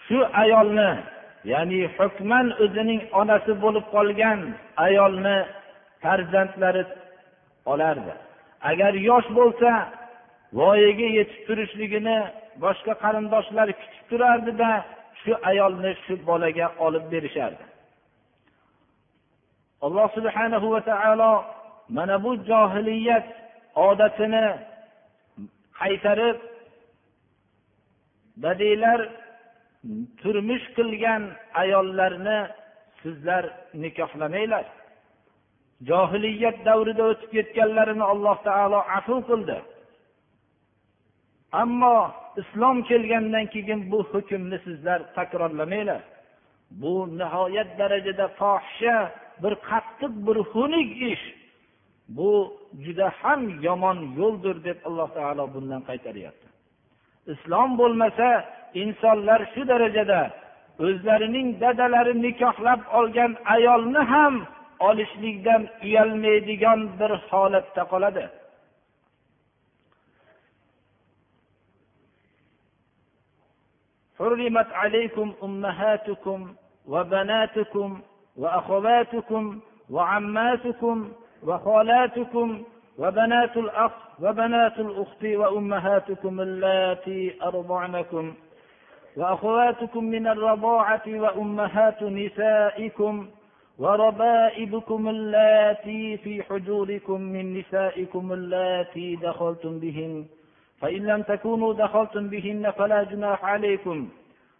shu 0.04 0.18
ayolni 0.42 0.90
ya'ni 1.52 1.80
hukman 1.96 2.46
o'zining 2.64 3.02
onasi 3.20 3.52
bo'lib 3.64 3.86
qolgan 3.94 4.38
ayolni 4.86 5.36
farzandlari 6.02 6.84
olardi. 7.72 8.14
Agar 8.70 8.92
yosh 9.08 9.28
bo'lsa 9.38 9.70
voyaga 10.58 11.08
yetib 11.18 11.40
turishligini 11.46 12.18
boshqa 12.64 12.92
qarindoshlar 13.04 13.68
kutib 13.80 14.04
turardida 14.10 14.70
shu 15.20 15.32
ayolni 15.50 15.92
shu 16.04 16.14
bolaga 16.28 16.66
olib 16.86 17.04
berishardi. 17.12 17.64
Alloh 19.86 20.08
subhanahu 20.16 20.66
va 20.74 20.80
taolo 20.90 21.32
mana 21.96 22.16
bu 22.24 22.30
johiliyat 22.50 23.26
odatini 23.88 24.46
qaytarib 25.80 26.38
badiylar 28.44 29.00
turmush 30.20 30.66
qilgan 30.76 31.22
ayollarni 31.62 32.38
sizlar 33.02 33.44
nikohlamanglar. 33.82 34.66
Johiliyat 35.90 36.58
davrida 36.68 37.02
o'tib 37.10 37.30
ketganlarini 37.36 38.04
alloh 38.12 38.36
taolo 38.48 38.80
afu 38.98 39.16
qildi. 39.30 39.58
Ammo 41.52 42.10
islom 42.36 42.82
kelgandan 42.82 43.46
keyin 43.46 43.90
bu 43.90 43.98
hukmni 44.12 44.58
sizlar 44.64 45.14
takrorlamanglar 45.14 46.02
bu 46.70 47.18
nihoyat 47.18 47.78
darajada 47.78 48.28
fohisha 48.28 48.96
bir 49.42 49.54
qattiq 49.68 50.12
bir 50.26 50.36
xunuk 50.52 50.90
ish. 51.12 51.24
Bu 52.08 52.32
juda 52.84 53.08
ham 53.20 53.40
yomon 53.66 53.98
yo'ldir 54.18 54.56
deb 54.64 54.78
alloh 54.88 55.08
taolo 55.18 55.44
bundan 55.54 55.82
qaytaryapti. 55.88 56.48
Islom 57.32 57.70
bo'lmasa 57.80 58.28
insonlar 58.82 59.40
shu 59.54 59.62
darajada 59.68 60.20
o'zlarining 60.86 61.48
dadalari 61.62 62.14
nikohlab 62.26 62.80
olgan 62.98 63.32
ayolni 63.54 64.02
ham 64.12 64.34
olishlikdan 64.88 65.62
uyalmaydigan 65.84 66.80
bir 67.00 67.10
holatda 67.30 67.82
qoladi. 67.92 68.24
حرمت 74.18 74.66
عليكم 74.72 75.32
أمهاتكم 75.42 76.54
وبناتكم 76.86 78.00
وأخواتكم 78.36 79.60
وعماتكم 79.90 81.08
وخالاتكم 81.42 82.62
وبنات 82.98 83.56
الأخ 83.56 83.92
وبنات 84.22 84.78
الأخت 84.78 85.24
وأمهاتكم 85.24 86.40
اللاتي 86.40 87.34
أرضعنكم 87.42 88.34
وأخواتكم 89.16 90.04
من 90.04 90.26
الرضاعة 90.26 91.02
وأمهات 91.06 92.02
نسائكم 92.02 93.26
وربائبكم 93.78 95.08
اللاتي 95.08 96.16
في 96.16 96.42
حجوركم 96.42 97.20
من 97.20 97.58
نسائكم 97.58 98.32
اللاتي 98.32 99.16
دخلتم 99.16 99.78
بهن 99.78 100.26
فإن 100.81 101.05
لم 101.05 101.21
تكونوا 101.21 101.73
دخلتم 101.73 102.27
بهن 102.29 102.71
فلا 102.71 103.03
جناح 103.03 103.45
عليكم 103.45 104.09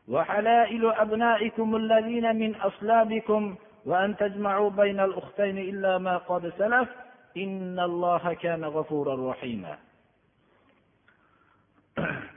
وحلائل 0.07 0.91
أبنائكم 0.91 1.75
الذين 1.75 2.35
من 2.35 2.55
أصلابكم 2.55 3.55
وأن 3.85 4.17
تجمعوا 4.17 4.69
بين 4.69 4.99
الأختين 4.99 5.57
إلا 5.57 5.97
ما 5.97 6.17
قد 6.17 6.53
سلف 6.57 6.89
إن 7.37 7.79
الله 7.79 8.33
كان 8.33 8.63
غفورا 8.65 9.31
رحيما 9.31 9.77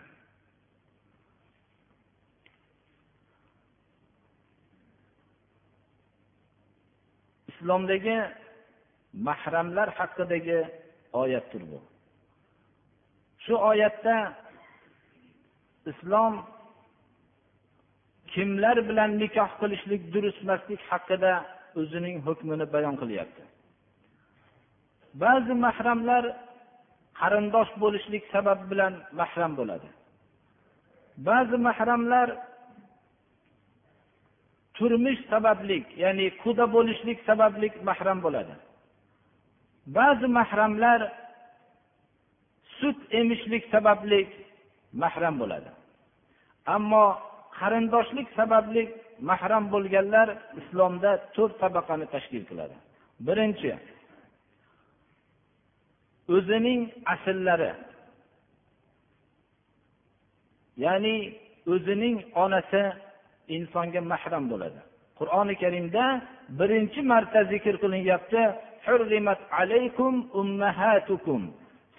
islomdagi 7.65 8.17
mahramlar 9.27 9.89
haqidagi 9.99 10.59
oyatdir 11.13 11.63
bu 11.71 11.88
shu 13.44 13.54
oyatda 13.70 14.16
islom 15.92 16.34
kimlar 18.34 18.78
bilan 18.90 19.12
nikoh 19.22 19.50
qilishlik 19.62 20.02
durust 20.14 20.40
emaslik 20.44 20.82
haqida 20.92 21.34
o'zining 21.80 22.16
hukmini 22.28 22.66
bayon 22.74 22.96
qilyapti. 23.02 23.44
Ba'zi 25.24 25.54
mahramlar 25.66 26.24
qarindosh 27.20 27.72
bo'lishlik 27.84 28.24
sababi 28.34 28.64
bilan 28.72 28.94
mahram 29.20 29.52
bo'ladi. 29.60 29.90
Ba'zi 31.28 31.58
mahramlar 31.68 32.28
turmush 34.78 35.22
sabablik 35.32 35.86
ya'ni 36.04 36.28
quda 36.44 36.66
bo'lishlik 36.76 37.18
sabablik 37.30 37.74
mahram 37.90 38.20
bo'ladi. 38.26 38.56
Ba'zi 39.98 40.28
mahramlar 40.38 41.00
sut 42.80 42.98
emishlik 43.20 43.64
sababli 43.74 44.20
mahram 44.94 45.36
bo'ladi. 45.42 45.70
Ammo 46.76 47.06
qarindoshlik 47.60 48.28
sababli 48.40 48.84
mahram 49.30 49.64
bo'lganlar 49.74 50.28
islomda 50.60 51.12
to'rt 51.36 51.54
tabaqani 51.64 52.06
tashkil 52.14 52.44
qiladi. 52.50 52.76
Birinchi 53.28 53.72
o'zining 56.36 56.82
asllari 57.14 57.72
ya'ni 60.84 61.16
o'zining 61.74 62.16
onasi 62.44 62.84
insonga 63.56 64.02
mahram 64.12 64.46
bo'ladi. 64.52 64.80
Qur'oni 65.20 65.56
karimda 65.64 66.06
birinchi 66.60 67.02
marta 67.12 67.40
zikr 67.52 67.76
qilinyapti. 67.84 68.42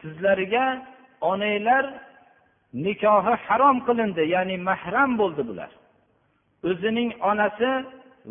Sizlarga 0.01 0.65
onanglar 1.31 1.85
nikohi 2.85 3.35
harom 3.47 3.77
qilindi 3.87 4.23
ya'ni 4.35 4.57
mahram 4.69 5.11
bo'ldi 5.21 5.43
bular. 5.51 5.71
O'zining 6.69 7.11
onasi 7.31 7.71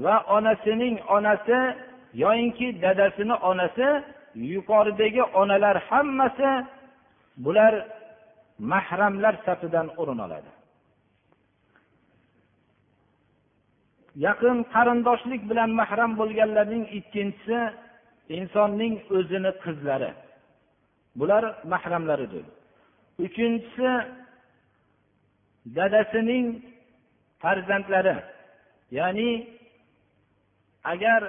va 0.03 0.15
onasining 0.37 0.95
onasi 1.15 1.59
yoyinki 2.23 2.67
dadasini 2.83 3.35
onasi 3.49 3.87
yuqoridagi 4.53 5.23
onalar 5.41 5.77
hammasi 5.89 6.49
bular 7.43 7.73
mahramlar 8.71 9.35
safidan 9.45 9.87
o'rin 10.01 10.19
oladi. 10.25 10.51
Yaqin 14.25 14.57
qarindoshlik 14.73 15.41
bilan 15.49 15.69
mahram 15.79 16.11
bo'lganlarning 16.19 16.85
ikkinchisi 16.99 17.59
insonning 18.37 18.93
o'zini 19.17 19.51
qizlari. 19.63 20.11
bular 21.18 21.44
mahramlaridir 21.72 22.44
uchinchisi 23.24 23.90
dadasining 25.76 26.46
farzandlari 27.42 28.16
ya'ni 28.98 29.30
agar 30.92 31.20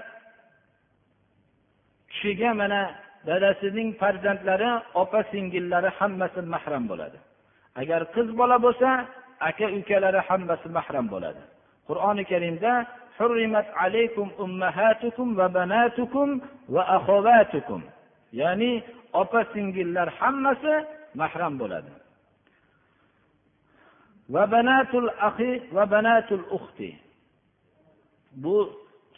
kishiga 2.10 2.52
mana 2.62 2.82
dadasining 3.28 3.90
farzandlari 4.02 4.70
opa 5.02 5.20
singillari 5.32 5.90
hammasi 5.98 6.42
mahram 6.54 6.84
bo'ladi 6.92 7.18
agar 7.82 8.02
qiz 8.16 8.28
bola 8.40 8.58
bo'lsa 8.66 8.90
aka 9.50 9.66
ukalari 9.80 10.22
hammasi 10.28 10.68
mahram 10.78 11.06
bo'ladi 11.14 11.42
qur'oni 11.88 12.24
karimda 12.32 12.74
حرمت 13.20 13.68
عليكم 13.84 14.28
أمهاتكم 14.46 15.28
وبناتكم 15.40 16.28
وأخواتكم 16.76 17.82
ya'ni 18.36 18.84
opa 19.13 19.41
singillar 19.53 20.09
hammasi 20.21 20.75
mahram 21.21 21.55
bo'ladi. 21.61 21.93
Bu 28.43 28.57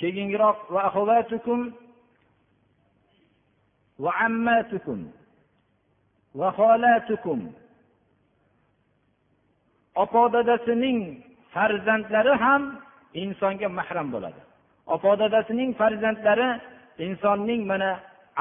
keyingiroq 0.01 0.59
opa 10.03 10.23
dadasining 10.35 10.99
farzandlari 11.55 12.33
ham 12.45 12.63
insonga 13.23 13.69
mahram 13.79 14.09
bo'ladi. 14.15 14.41
Opa 14.95 15.11
dadasining 15.23 15.71
farzandlari 15.81 16.49
insonning 17.07 17.63
mana 17.71 17.91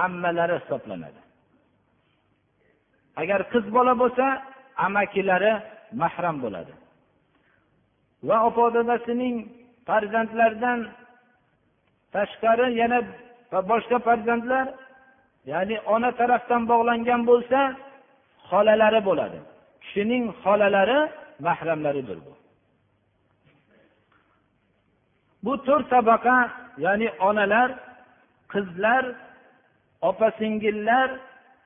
ammalari 0.05 0.55
hisoblanadi. 0.59 1.20
Agar 3.21 3.41
qiz 3.51 3.65
bola 3.75 3.93
bo'lsa 4.01 4.25
amakilari 4.85 5.53
mahram 6.01 6.35
bo'ladi. 6.43 6.73
Va 8.27 8.37
opa 8.47 8.65
dadasining 8.77 9.35
farzandlaridan 9.87 10.79
tashqari 12.13 12.67
yana 12.81 12.99
boshqa 13.71 13.97
farzandlar 14.07 14.65
ya'ni 15.51 15.75
ona 15.93 16.09
tarafdan 16.19 16.61
bog'langan 16.71 17.21
bo'lsa 17.29 17.59
xolalari 18.49 19.01
bo'ladi. 19.09 19.39
Kishining 19.83 20.23
xolalari 20.43 20.99
mahramlaridir 21.47 22.19
bu. 22.25 22.33
Bu 25.45 25.53
to'rt 25.67 25.87
tabaqa 25.93 26.37
ya'ni 26.85 27.07
onalar 27.27 27.69
qizlar 28.53 29.03
opa 30.09 30.27
singillar 30.39 31.09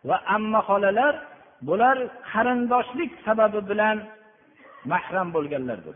va 0.08 0.18
amma 0.36 0.60
xolalar 0.70 1.14
bular 1.62 1.98
qarindoshlik 2.32 3.12
sababi 3.26 3.62
bilan 3.70 3.98
mahram 4.92 5.28
bo'lganlardir 5.36 5.96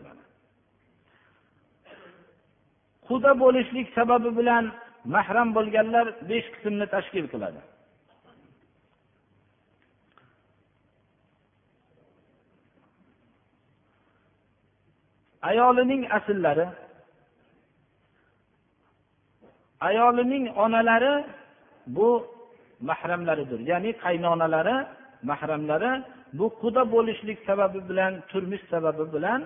quda 3.10 3.32
bo'lishlik 3.42 3.88
sababi 3.98 4.30
bilan 4.38 4.64
mahram 5.14 5.48
bo'lganlar 5.56 6.06
besh 6.30 6.48
qismni 6.54 6.86
tashkil 6.94 7.26
qiladi. 7.32 7.60
Ayolining 15.50 16.02
asllari 16.18 16.66
ayolining 19.88 20.44
onalari 20.64 21.14
bu 21.96 22.08
mahramlaridir. 22.88 23.60
Ya'ni 23.70 23.90
qaynonalari 24.04 24.76
mahramlari 25.22 26.02
bu 26.32 26.46
quda 26.62 26.82
bo'lishlik 26.94 27.38
sababi 27.48 27.80
bilan 27.88 28.12
turmush 28.30 28.64
sababi 28.70 29.04
bilan 29.14 29.40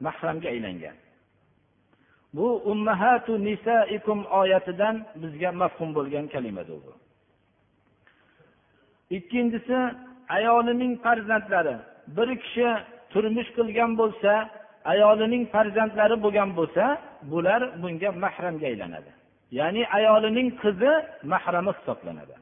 mahramga 0.00 0.48
aylangan. 0.48 0.96
Bu 2.36 2.56
ummahatu 2.70 3.44
nisaikum 3.44 4.24
oyatidan 4.24 4.96
bizga 5.22 5.52
mafhum 5.52 5.94
bo'lgan 5.94 6.26
kalimadir 6.34 6.78
bu. 6.86 6.92
Ikkinchisi 9.16 9.78
ayolining 10.28 10.92
farzandlari. 11.02 11.76
Bir 12.16 12.28
kishi 12.42 12.68
turmush 13.12 13.50
qilgan 13.56 13.90
bo'lsa 14.00 14.32
ayolining 14.92 15.44
farzandlari 15.54 16.16
bo'lgan 16.24 16.50
bo'lsa 16.58 16.84
bular 17.32 17.62
bunga 17.82 18.10
mahramga 18.24 18.66
aylanadi. 18.72 19.10
Ya'ni 19.58 19.82
ayolining 19.98 20.48
qizi 20.62 20.92
mahrami 21.32 21.72
hisoblanadi. 21.78 22.34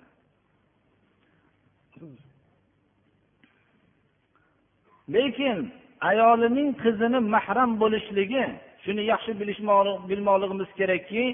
Lekin 5.14 5.58
ayolining 6.10 6.70
qizini 6.82 7.20
mahram 7.34 7.70
bo'lishligi 7.82 8.44
shuni 8.84 9.02
yaxshi 9.12 9.32
bilmoqligimiz 10.10 10.70
kerakki 10.78 11.24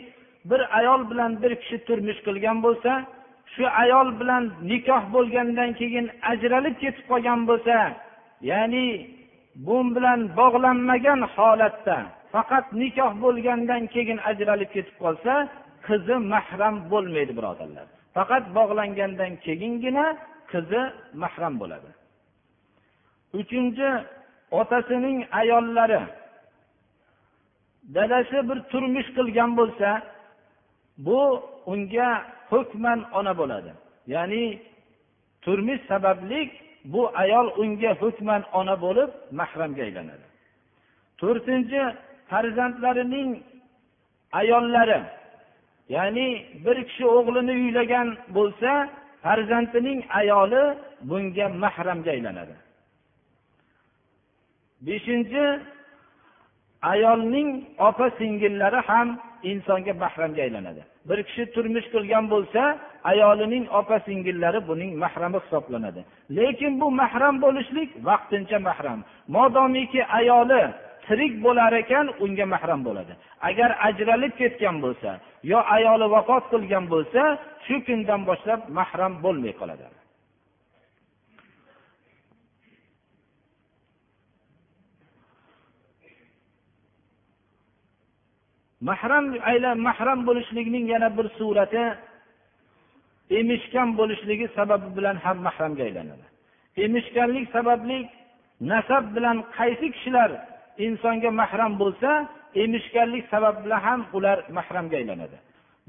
bir 0.51 0.61
ayol 0.79 1.01
bilan 1.11 1.33
bir 1.43 1.53
kishi 1.63 1.77
turmush 1.87 2.21
qilgan 2.27 2.59
bo'lsa 2.67 2.93
shu 3.55 3.65
ayol 3.83 4.09
bilan 4.21 4.45
nikoh 4.71 5.03
bo'lgandan 5.15 5.71
keyin 5.81 6.07
ajralib 6.33 6.77
ketib 6.83 7.05
qolgan 7.11 7.41
bo'lsa 7.51 7.77
ya'ni 8.51 8.87
bu 9.67 9.77
bilan 9.97 10.21
bog'lanmagan 10.41 11.21
holatda 11.35 11.97
faqat 12.35 12.67
nikoh 12.81 13.13
bo'lgandan 13.25 13.83
keyin 13.95 14.19
ajralib 14.31 14.71
ketib 14.77 14.97
qolsa 15.05 15.33
qizi 15.87 16.17
mahram 16.33 16.77
bo'lmaydi 16.93 17.33
birodarlar. 17.39 17.87
Faqat 18.17 18.45
bog'langandan 18.59 19.33
keyingina 19.47 20.07
qizi 20.53 20.83
mahram 21.23 21.55
bo'ladi. 21.63 21.89
Uchinchi 23.39 23.91
otasining 24.51 25.19
ayollari. 25.33 26.01
Dadasi 27.95 28.39
bir 28.49 28.59
turmush 28.71 29.09
qilgan 29.17 29.51
bo'lsa 29.59 29.89
bu 31.07 31.21
unga 31.67 32.11
hukman 32.51 32.99
ona 33.13 33.33
bo'ladi. 33.41 33.73
Ya'ni 34.07 34.45
turmush 35.45 35.83
sababli 35.89 36.51
bu 36.85 37.03
ayol 37.23 37.47
unga 37.63 37.93
hukman 38.03 38.43
ona 38.53 38.75
bo'lib 38.85 39.11
mahramga 39.39 39.83
aylanadi. 39.83 40.27
To'rtinchi 41.21 41.83
farzandlarining 42.31 43.31
ayollari. 44.41 45.01
Ya'ni 45.89 46.29
bir 46.65 46.77
kishi 46.89 47.05
o'g'lini 47.17 47.55
uylagan 47.63 48.09
bo'lsa 48.37 48.71
farzandining 49.25 50.01
ayoli 50.21 50.63
bunga 51.11 51.47
mahramga 51.63 52.11
aylanadi. 52.17 52.55
Beshinchi 54.87 55.45
ayolning 56.93 57.49
opa 57.89 58.07
singillari 58.19 58.81
ham 58.89 59.09
insonga 59.51 59.93
mahramga 60.03 60.43
aylanadi. 60.47 60.83
Bir 61.09 61.19
kishi 61.27 61.45
turmush 61.55 61.87
qurgan 61.95 62.25
bo'lsa 62.35 62.63
ayolining 63.13 63.65
opa 63.81 63.97
singillari 64.07 64.61
buning 64.69 64.91
mahrami 65.05 65.39
hisoblanadi. 65.45 66.01
Lekin 66.37 66.73
bu 66.81 66.87
mahram 67.01 67.35
bo'lishlik 67.45 67.91
vaqtincha 68.09 68.59
mahram. 68.69 69.01
Modomiki 69.35 70.03
ayoli 70.19 70.63
tirik 71.07 71.35
bo'lar 71.45 71.73
ekan 71.83 72.07
unga 72.25 72.47
mahram 72.55 72.81
bo'ladi. 72.87 73.13
Agar 73.49 73.71
ajralib 73.89 74.33
ketgan 74.41 74.77
bo'lsa 74.85 75.11
yo 75.51 75.59
ayoli 75.77 76.07
vafot 76.15 76.45
qilgan 76.53 76.85
bo'lsa 76.95 77.23
shu 77.67 77.77
kundan 77.87 78.21
boshlab 78.29 78.61
mahram 78.79 79.13
bo'lmay 79.25 79.55
qoladi. 79.61 79.87
Mahram 88.89 89.25
aylan 89.51 89.77
mahram 89.89 90.19
bo'lishlikning 90.29 90.85
yana 90.95 91.09
bir 91.17 91.27
surati 91.39 91.85
emishgan 93.39 93.89
bo'lishligi 93.99 94.47
sababi 94.57 94.89
bilan 94.97 95.17
ham 95.25 95.37
mahramga 95.47 95.83
aylanadi. 95.89 96.27
Emishganlik 96.85 97.47
sababli 97.57 97.99
nasab 98.71 99.05
bilan 99.17 99.37
qaysi 99.57 99.87
kishilar 99.95 100.31
insonga 100.87 101.31
mahram 101.41 101.73
bo'lsa 101.83 102.11
emishganlik 102.63 103.25
sabab 103.33 103.57
bilan 103.65 103.81
ham 103.87 104.01
ular 104.17 104.39
mahramga 104.57 104.97
aylanadi. 105.01 105.37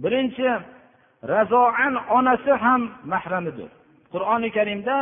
Birinchi 0.04 0.48
razoan 1.34 1.94
onasi 2.18 2.52
ham 2.64 2.82
mahramidir. 3.14 3.70
Qur'oni 4.14 4.50
karimda 4.58 4.96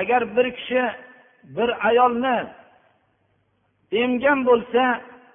agar 0.00 0.36
bir 0.36 0.46
kishi 0.56 0.82
bir 1.56 1.88
ayolni 1.88 2.36
emgan 3.92 4.38
bo'lsa 4.48 4.82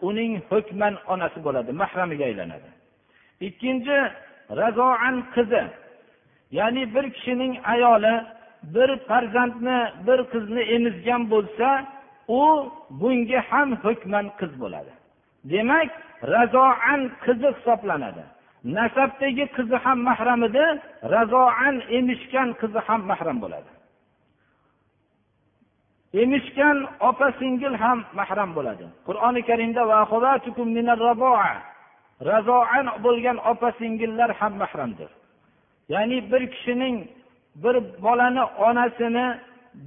uning 0.02 0.34
hukman 0.50 0.94
onasi 1.14 1.40
bo'ladi 1.46 1.72
mahramiga 1.82 2.26
aylanadi. 2.30 2.70
Ikkinchi 3.48 3.98
razoan 4.62 5.16
qizi. 5.36 5.64
Ya'ni 6.58 6.84
bir 6.96 7.06
kishining 7.16 7.54
ayoli 7.74 8.16
bir 8.76 8.90
farzandni 9.08 9.80
bir 10.08 10.20
qizni 10.34 10.62
emizgan 10.76 11.22
bo'lsa 11.34 11.68
u 12.40 12.42
bunga 13.02 13.42
ham 13.50 13.70
hukman 13.84 14.26
qiz 14.40 14.52
bo'ladi. 14.62 14.92
Demak 15.52 15.90
razoan 16.36 17.02
qizi 17.26 17.50
hisoblanadi. 17.58 18.24
Nasabdagi 18.78 19.46
qizi 19.58 19.78
ham 19.86 20.00
mahram 20.10 20.42
edi 20.48 20.66
razoan 21.16 21.76
emishgan 21.98 22.50
qizi 22.62 22.80
ham 22.88 23.02
mahram 23.12 23.38
bo'ladi. 23.44 23.70
Emishgan 26.22 26.78
opa 27.10 27.28
singil 27.40 27.74
ham 27.84 28.00
mahram 28.20 28.50
bo'ladi. 28.58 28.86
Qur'oni 29.08 29.42
karimda 29.50 29.82
razoan 32.30 32.88
bo'lgan 33.06 33.38
opa 33.52 33.70
singillar 33.80 34.30
ham 34.40 34.54
mahramdir. 34.62 35.10
Ya'ni 35.94 36.18
bir 36.32 36.44
kishining 36.54 36.96
bir 37.64 37.76
bolani 38.06 38.44
onasini 38.68 39.28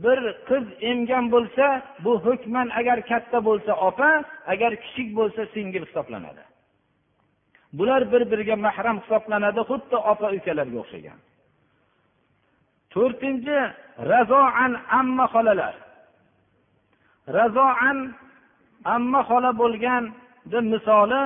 bir 0.05 0.21
qiz 0.49 0.65
emgan 0.91 1.25
bo'lsa 1.35 1.67
bu 2.05 2.13
hukman 2.27 2.69
agar 2.81 2.99
katta 3.11 3.39
bo'lsa 3.49 3.73
opa 3.89 4.11
agar 4.53 4.73
kichik 4.85 5.09
bo'lsa 5.19 5.43
singil 5.55 5.85
hisoblanadi. 5.89 6.43
Bular 7.79 8.03
bir 8.13 8.23
biriga 8.31 8.57
mahram 8.67 8.97
hisoblanadi 9.03 9.61
xuddi 9.71 9.97
opa 10.13 10.27
ukalarga 10.39 10.79
o'xshagan. 10.83 11.19
To'rtinchi 12.93 13.59
razoan 14.13 14.73
amma 15.01 15.27
xolalar. 15.35 15.75
Razoan 17.37 17.99
amma 18.95 19.21
xola 19.29 19.51
bo'lgan 19.61 20.05
misoli 20.73 21.23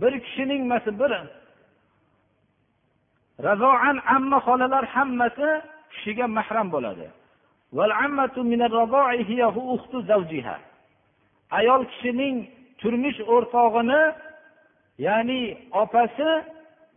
bir 0.00 0.12
kishining 0.24 0.62
bir. 1.00 1.12
Razoan 3.46 3.96
amma 4.16 4.38
xolalar 4.46 4.84
hammasi 4.94 5.48
kishiga 5.92 6.26
mahram 6.38 6.68
bo'ladi. 6.74 7.06
Ayol 11.58 11.82
kishining 11.92 12.36
turmush 12.80 13.20
o'rtog'ini 13.34 14.02
ya'ni 15.06 15.42
opasi 15.82 16.30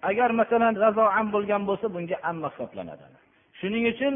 agar 0.10 0.30
masalan 0.40 0.76
razoan 0.86 1.28
bo'lgan 1.34 1.62
bo'lsa 1.70 1.88
bunga 1.96 2.18
amma 2.30 2.48
hisoblanadi. 2.54 3.06
Shuning 3.60 3.86
uchun 3.94 4.14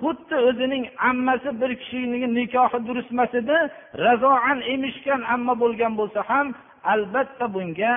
xuddi 0.00 0.36
o'zining 0.48 0.84
ammasi 1.10 1.50
bir 1.60 1.70
kishining 1.82 2.22
nikohi 2.38 2.78
durust 2.86 3.10
emas 3.14 3.32
edi 3.40 3.58
razoan 4.06 4.58
emishgan 4.74 5.20
amma 5.34 5.54
bo'lgan 5.62 5.92
bo'lsa 6.00 6.20
ham 6.30 6.46
albatta 6.92 7.46
bunga 7.54 7.92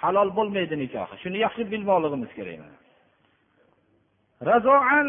halol 0.00 0.30
bo'lmaydi 0.38 0.76
nikohi. 0.82 1.14
Shuni 1.22 1.38
yaxshi 1.44 1.62
bilmoqligimiz 1.72 2.30
kerak. 2.38 2.60
Razoan 4.50 5.06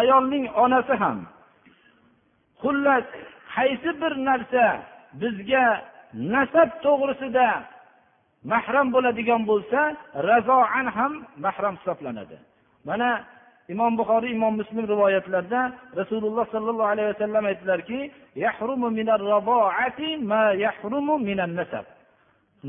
ayolning 0.00 0.44
onasi 0.64 0.94
ham 1.02 1.18
xullas 2.62 3.06
qaysi 3.54 3.90
bir 4.00 4.12
narsa 4.28 4.64
bizga 5.20 5.66
nasab 6.34 6.70
to'g'risida 6.84 7.48
mahram 8.52 8.86
bo'ladigan 8.94 9.42
bo'lsa 9.50 9.80
razoan 10.30 10.86
ham 10.96 11.12
mahram 11.44 11.74
hisoblanadi. 11.78 12.36
Mana 12.88 13.10
imom 13.72 13.92
buxoriy 14.00 14.32
imom 14.38 14.54
muslim 14.60 14.84
rivoyatlarida 14.92 15.60
rasululloh 16.00 16.46
sollallohu 16.54 16.90
alayhi 16.94 17.08
vasallam 17.12 17.44
aytdilarki 17.50 18.00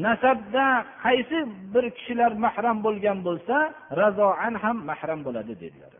nasabda 0.05 0.65
qaysi 1.05 1.37
bir 1.73 1.85
kishilar 1.97 2.31
mahram 2.45 2.77
bo'lgan 2.85 3.17
bo'lsa 3.27 3.55
razoan 4.01 4.55
ham 4.63 4.77
mahram 4.89 5.19
bo'ladi 5.27 5.53
dedilar. 5.63 5.93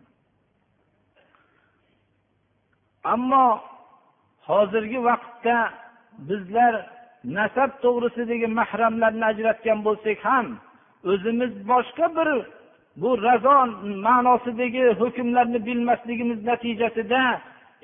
Ammo 3.13 3.48
hozirgi 4.50 5.00
vaqtda 5.10 5.58
bizlar 6.30 6.74
nasab 7.36 7.72
to'g'risidagi 7.84 8.48
mahramlarni 8.60 9.26
ajratgan 9.32 9.80
bo'lsak 9.88 10.20
ham 10.30 10.48
o'zimiz 11.12 11.52
boshqa 11.72 12.08
bir 12.18 12.30
bu 13.02 13.10
razo 13.28 13.58
ma'nosidagi 14.08 14.84
hukmlarni 15.02 15.60
bilmasligimiz 15.68 16.40
natijasida 16.50 17.22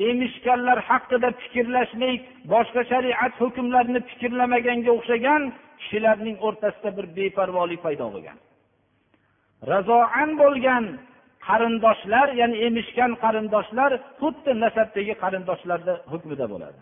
emishganlar 0.10 0.78
haqida 0.90 1.30
fikrlashlik 1.42 2.22
boshqa 2.54 2.82
shariat 2.92 3.34
hukmlarini 3.44 4.02
fikrlamaganga 4.10 4.92
o'xshagan 4.98 5.42
kishilarning 5.80 6.38
o'rtasida 6.48 6.90
bir 6.98 7.06
beparvolik 7.18 7.82
paydo 7.86 8.06
bo'lgan. 8.16 8.38
Razoan 9.72 10.30
bo'lgan 10.42 10.84
qarindoshlar 11.48 12.28
ya'ni 12.40 12.58
emishgan 12.68 13.12
qarindoshlar 13.24 13.92
xuddi 14.22 14.52
nasabdagi 14.64 15.14
qarindoshlarni 15.24 15.94
hukmida 16.12 16.46
bo'ladi. 16.54 16.82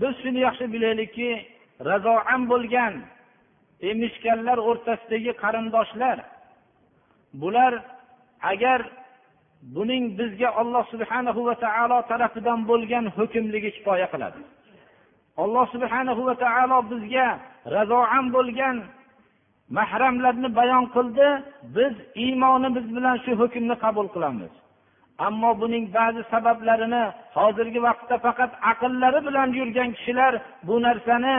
Biz 0.00 0.12
shuni 0.22 0.40
yaxshi 0.46 0.64
bilaylikki 0.74 1.30
razoan 1.90 2.42
bo'lgan 2.52 2.94
emishganlar 3.90 4.58
o'rtasidagi 4.68 5.32
qarindoshlar 5.42 6.18
bular 7.42 7.72
agar 8.52 8.80
buning 9.76 10.04
bizga 10.18 10.50
olloh 10.60 10.84
subhanahu 10.92 11.40
va 11.48 11.54
taolo 11.64 11.98
tarafidan 12.10 12.60
bo'lgan 12.70 13.04
hukmligi 13.16 13.70
kifoya 13.76 14.06
qiladi. 14.12 14.40
Alloh 15.42 15.66
subhanahu 15.74 16.22
va 16.28 16.34
taolo 16.44 16.78
bizga 16.92 17.28
razoan 17.76 18.24
bo'lgan 18.36 18.76
mahramlarni 19.76 20.48
bayon 20.58 20.84
qildi 20.96 21.28
biz 21.76 21.94
iymonimiz 22.24 22.86
bilan 22.96 23.16
shu 23.24 23.32
hukmni 23.42 23.74
qabul 23.84 24.06
qilamiz. 24.14 24.52
Ammo 25.18 25.60
buning 25.60 25.94
ba'zi 25.94 26.22
sabablarini 26.30 27.04
hozirgi 27.36 27.80
vaqtda 27.88 28.16
faqat 28.26 28.52
aqllari 28.72 29.20
bilan 29.26 29.48
yurgan 29.58 29.90
kishilar 29.96 30.32
bu 30.66 30.74
narsani 30.86 31.36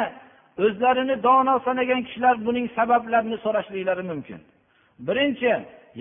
o'zlarini 0.66 1.16
dono 1.24 1.56
sanagan 1.68 2.02
kishilar 2.08 2.36
buning 2.48 2.68
sabablarini 2.78 3.38
so'rashliklari 3.46 4.04
mumkin. 4.12 4.40
Birinchi 5.08 5.52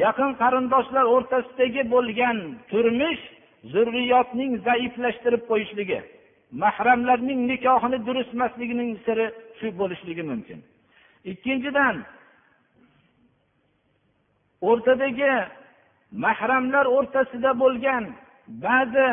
yaqin 0.05 0.31
qarindoshlar 0.43 1.05
o'rtasidagi 1.15 1.83
bo'lgan 1.95 2.37
turmush 2.71 3.23
zurriyotning 3.73 4.53
zaiflashtirib 4.67 5.43
qo'yishligi 5.51 6.01
mahramlarning 6.63 7.41
nikohini 7.51 7.99
durust 8.07 8.33
emasligining 8.37 8.91
siri 9.05 9.27
shu 9.59 9.67
bo'lishligi 9.81 10.25
mumkin. 10.31 10.59
Ikkinchidan 11.33 11.97
o'rtadagi 14.71 15.33
mahramlar 16.25 16.87
o'rtasida 16.97 17.51
bo'lgan 17.63 18.05
ba'zi 18.65 19.09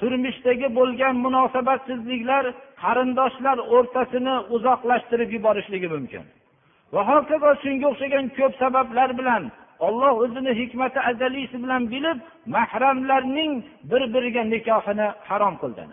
turmushdagi 0.00 0.68
bo'lgan 0.78 1.14
munosabatsizliklar 1.24 2.44
qarindoshlar 2.82 3.58
o'rtasini 3.76 4.34
uzoqlashtirib 4.56 5.30
yuborishligi 5.36 5.88
mumkin. 5.94 6.24
Va 6.94 7.02
hokazo 7.10 7.50
shunga 7.62 7.86
o'xshagan 7.92 8.26
ko'p 8.38 8.52
sabablar 8.62 9.10
bilan 9.20 9.42
olloh 9.86 10.12
o'zini 10.24 10.52
hikmati 10.60 11.00
azaliysi 11.10 11.56
bilan 11.64 11.82
bilib 11.92 12.18
mahramlarning 12.56 13.52
bir 13.90 14.02
biriga 14.14 14.42
nikohini 14.54 15.08
harom 15.28 15.54
qildi 15.62 15.84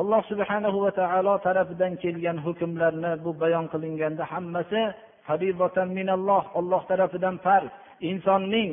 alloh 0.00 0.22
subhanahu 0.30 0.78
va 0.84 0.90
taolo 1.00 1.34
tarafidan 1.46 1.92
kelgan 2.02 2.38
hukmlarni 2.46 3.12
bu 3.24 3.30
bayon 3.42 3.66
qilinganda 3.72 4.24
hammasi 4.32 4.82
minalloh 5.98 6.44
olloh 6.58 6.82
tarafidan 6.90 7.36
farz. 7.44 7.70
Insonning 8.10 8.70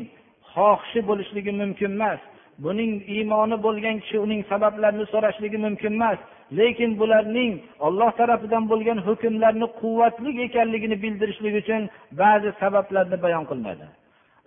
xohishi 0.53 0.99
bo'lishligi 1.09 1.51
mumkin 1.61 1.91
emas 1.97 2.19
buning 2.63 2.91
iymoni 3.15 3.57
bo'lgan 3.65 3.97
kishi 4.03 4.17
uning 4.25 4.41
sabablarini 4.51 5.05
so'rashligi 5.13 5.57
mumkin 5.65 5.93
emas 5.99 6.19
lekin 6.59 6.91
bularning 6.99 7.53
olloh 7.87 8.11
tarafidan 8.19 8.63
bo'lgan 8.71 8.99
hukmlarni 9.07 9.67
quvvatli 9.81 10.29
ekanligini 10.45 10.97
bildirishlik 11.03 11.53
uchun 11.61 11.81
ba'zi 12.21 12.49
sabablarni 12.61 13.17
bayon 13.25 13.43
qilinadi 13.49 13.85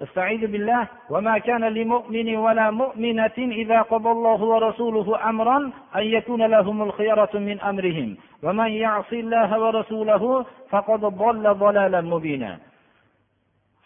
استعيذ 0.01 0.47
بالله 0.47 0.87
وما 1.09 1.37
كان 1.37 1.63
لمؤمن 1.63 2.35
ولا 2.35 2.71
مؤمنة 2.71 3.37
إذا 3.37 3.81
قضى 3.81 4.11
الله 4.11 4.39
ورسوله 4.43 5.29
أمرا 5.29 5.57
أن 5.95 6.03
يكون 6.03 6.41
لهم 6.45 6.81
الخيرة 6.81 7.33
من 7.33 7.61
أمرهم 7.61 8.17
ومن 8.43 8.69
يعص 8.71 9.11
الله 9.13 9.59
ورسوله 9.59 10.45
فقد 10.69 10.99
ضل 10.99 11.45
ضلالا 11.53 12.01
مبينا 12.01 12.59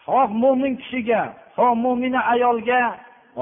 xoh 0.06 0.28
mo'min 0.42 0.72
kishiga 0.80 1.22
xoh 1.56 1.72
mo'mina 1.84 2.20
ayolga 2.34 2.82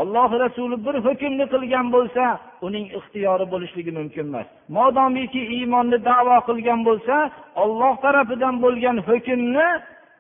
olloh 0.01 0.31
rasuli 0.45 0.77
bir 0.87 0.97
hukmni 1.07 1.45
qilgan 1.53 1.87
bo'lsa 1.95 2.25
uning 2.67 2.87
ixtiyori 2.99 3.47
bo'lishligi 3.53 3.93
mumkin 3.99 4.27
emas 4.31 4.47
modomiki 4.77 5.43
iymonni 5.57 5.99
davo 6.11 6.37
qilgan 6.49 6.81
bo'lsa 6.89 7.17
olloh 7.63 7.95
tarafidan 8.05 8.55
bo'lgan 8.65 8.97
hukmni 9.09 9.69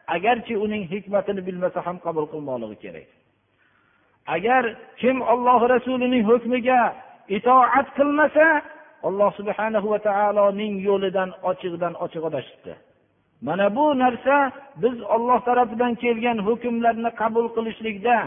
agarchi 0.08 0.58
uning 0.58 0.84
hikmatini 0.91 1.41
bilmasa 1.48 1.80
ham 1.86 1.98
qabul 2.06 2.26
qilmoqligi 2.34 2.78
kerak. 2.84 3.08
Agar 4.36 4.63
kim 5.02 5.22
olloh 5.22 5.62
rasulining 5.74 6.24
hukmiga 6.30 6.82
itoat 7.38 7.88
qilmasa 7.98 8.48
alloh 9.08 9.32
subhanahu 9.39 9.88
va 9.94 10.00
taoloning 10.10 10.74
yo'lidan 10.88 11.30
ochiqdan 11.50 11.94
ochiq 12.06 12.24
adashibdi. 12.30 12.74
Mana 13.41 13.68
bu 13.76 13.86
narsa 14.04 14.52
biz 14.82 14.96
olloh 15.15 15.39
tarafidan 15.48 15.94
kelgan 16.04 16.38
hukmlarni 16.48 17.12
qabul 17.22 17.48
qilishlikda 17.56 18.18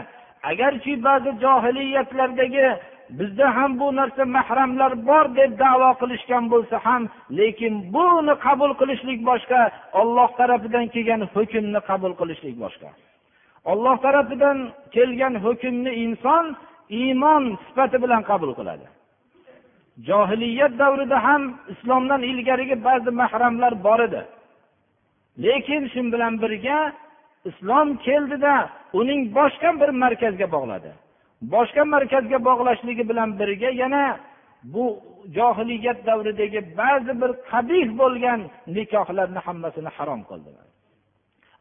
agarchi 0.51 0.93
ba'zi 1.07 1.31
johiliyatlardagi 1.43 2.67
bizda 3.17 3.55
ham 3.55 3.79
bu 3.79 3.87
narsa 3.99 4.23
mahramlar 4.25 4.91
bor 5.09 5.25
deb 5.39 5.51
davo 5.59 5.89
qilishgan 6.01 6.43
bo'lsa 6.53 6.75
ham 6.85 7.03
lekin 7.39 7.73
buni 7.93 8.33
qabul 8.45 8.71
qilishlik 8.79 9.19
boshqa 9.29 9.61
olloh 10.01 10.29
tarafidan 10.39 10.85
kelgan 10.93 11.21
hukmni 11.35 11.79
qabul 11.89 12.13
qilishlik 12.19 12.55
boshqa. 12.63 12.89
Olloh 13.71 13.97
tarafidan 14.05 14.57
kelgan 14.95 15.33
hukmni 15.45 15.91
inson 16.05 16.45
iymon 16.89 17.43
sifati 17.65 17.97
bilan 18.03 18.21
qabul 18.29 18.51
qiladi. 18.59 18.85
Johiliyat 20.07 20.73
davrida 20.81 21.17
ham 21.27 21.43
islomdan 21.73 22.21
ilgarigi 22.31 22.75
ba'zi 22.87 23.11
mahramlar 23.21 23.73
bor 23.83 23.99
edi. 24.07 24.21
Lekin 25.43 25.83
shu 25.93 26.01
bilan 26.13 26.33
birga 26.43 26.79
islom 27.49 27.87
keldida 28.05 28.55
uning 28.99 29.21
boshqa 29.37 29.69
bir 29.81 29.89
markazga 30.03 30.47
bog'ladi. 30.55 30.91
boshqa 31.54 31.82
markazga 31.94 32.38
bog'lashligi 32.48 33.04
bilan 33.10 33.28
birga 33.40 33.70
yana 33.82 34.02
bu 34.74 34.84
johiliyat 35.36 35.98
davridagi 36.08 36.60
ba'zi 36.80 37.12
bir 37.20 37.30
qabih 37.50 37.86
bo'lgan 38.00 38.40
nikohlarni 38.76 39.40
hammasini 39.46 39.90
harom 39.96 40.20
qildi 40.30 40.50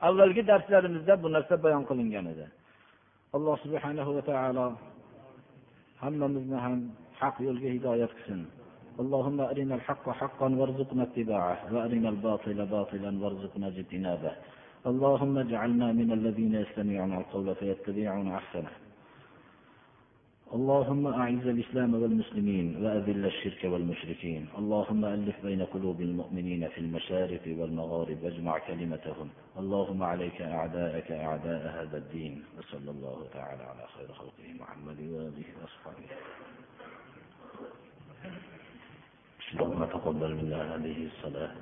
avvalgi 0.07 0.41
darslarimizda 0.51 1.13
bu 1.23 1.27
narsa 1.35 1.55
bayon 1.65 1.83
qilingan 1.89 2.25
edi 2.33 2.45
alloh 3.35 3.55
subhanahu 3.65 4.11
va 4.17 4.23
taolo 4.29 4.65
hammamizni 6.03 6.57
ham 6.65 6.77
haq 7.21 7.35
yo'lga 7.47 7.69
hidoyat 7.75 8.13
qilsin 8.19 8.41
اللهم 9.03 9.39
أرنا 9.51 9.75
الحق 9.79 10.05
حقا 10.19 10.47
وارزقنا 10.59 11.03
اتباعه 11.07 11.57
وأرنا 11.73 12.09
الباطل 12.13 12.59
باطلا 12.75 13.11
وارزقنا 13.21 13.67
اجتنابه 13.73 14.33
اللهم 14.91 15.35
اجعلنا 15.45 15.87
من 15.99 16.09
الذين 16.17 16.53
يستمعون 16.63 17.13
القول 17.21 17.47
فيتبعون 17.59 18.27
أحسنه 18.39 18.71
اللهم 20.48 21.06
أعز 21.06 21.46
الإسلام 21.46 21.94
والمسلمين 21.94 22.84
وأذل 22.84 23.26
الشرك 23.26 23.64
والمشركين. 23.64 24.48
اللهم 24.58 25.04
ألف 25.04 25.36
بين 25.42 25.62
قلوب 25.64 26.00
المؤمنين 26.00 26.68
في 26.68 26.78
المشارق 26.78 27.42
والمغارب 27.46 28.22
واجمع 28.22 28.58
كلمتهم. 28.58 29.28
اللهم 29.58 30.02
عليك 30.02 30.42
أعداءك 30.42 31.12
أعداء 31.12 31.62
هذا 31.78 31.96
الدين. 31.96 32.44
وصلى 32.58 32.90
الله 32.90 33.26
تعالى 33.32 33.62
على 33.62 33.84
خير 33.96 34.12
خلقه 34.12 34.48
محمد 34.60 35.00
وآله 35.00 35.48
وأصحابه. 35.60 36.08
اللهم 39.52 39.84
تقبل 39.84 40.34
منا 40.34 40.74
هذه 40.74 41.06
الصلاة. 41.06 41.52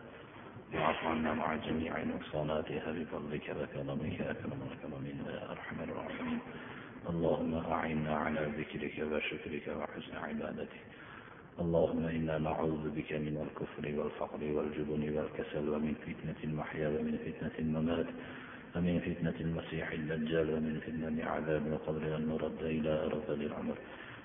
واعف 0.74 1.04
عنا 1.04 1.34
مع 1.34 1.56
جميع 1.56 2.04
نقصاناتها 2.04 2.92
بفضلك 2.92 3.46
وكرمك. 3.58 4.20
أكرم 4.20 4.60
الأكرمين 4.66 5.18
يا 5.26 5.50
أرحم 5.50 5.76
الراحمين. 5.82 6.38
اللهم 7.10 7.54
أعنا 7.54 8.16
على 8.16 8.42
ذكرك 8.58 8.96
وشكرك 9.12 9.66
وحسن 9.78 10.16
عبادتك. 10.16 10.82
اللهم 11.60 12.04
إنا 12.06 12.38
نعوذ 12.38 12.84
بك 12.96 13.12
من 13.12 13.46
الكفر 13.46 13.84
والفقر 13.98 14.42
والجبن 14.42 15.02
والكسل 15.16 15.68
ومن 15.68 15.94
فتنة 16.06 16.40
المحيا 16.44 16.88
ومن 16.88 17.14
فتنة 17.26 17.56
الممات 17.58 18.06
ومن 18.76 19.00
فتنة 19.00 19.38
المسيح 19.40 19.92
الدجال 19.92 20.54
ومن 20.54 20.80
فتنة 20.80 21.30
عذاب 21.30 21.66
القبر 21.66 22.16
أن 22.16 22.28
نرد 22.28 22.62
إلى 22.62 22.92
أرض 23.06 23.30
العمر. 23.30 23.76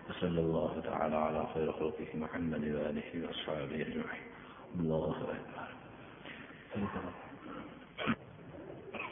وصلى 0.10 0.39
الله 0.39 0.82
تعالى 0.84 1.15
على 1.15 1.48
خير 1.54 1.72
خلقه 1.72 2.10
محمد 2.13 2.63
وآله 2.76 3.10
وأصحابه 3.24 3.76
أجمعين. 3.76 4.28
الله 4.80 5.12
أكبر. 5.12 5.36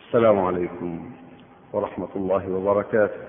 السلام 0.08 0.40
عليكم 0.40 0.92
ورحمة 1.74 2.14
الله 2.16 2.50
وبركاته. 2.50 3.29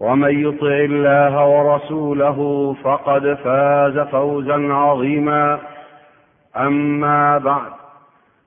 ومن 0.00 0.48
يطع 0.48 0.66
الله 0.66 1.46
ورسوله 1.46 2.72
فقد 2.82 3.34
فاز 3.34 3.98
فوزا 3.98 4.72
عظيما. 4.72 5.60
أما 6.56 7.38
بعد 7.38 7.72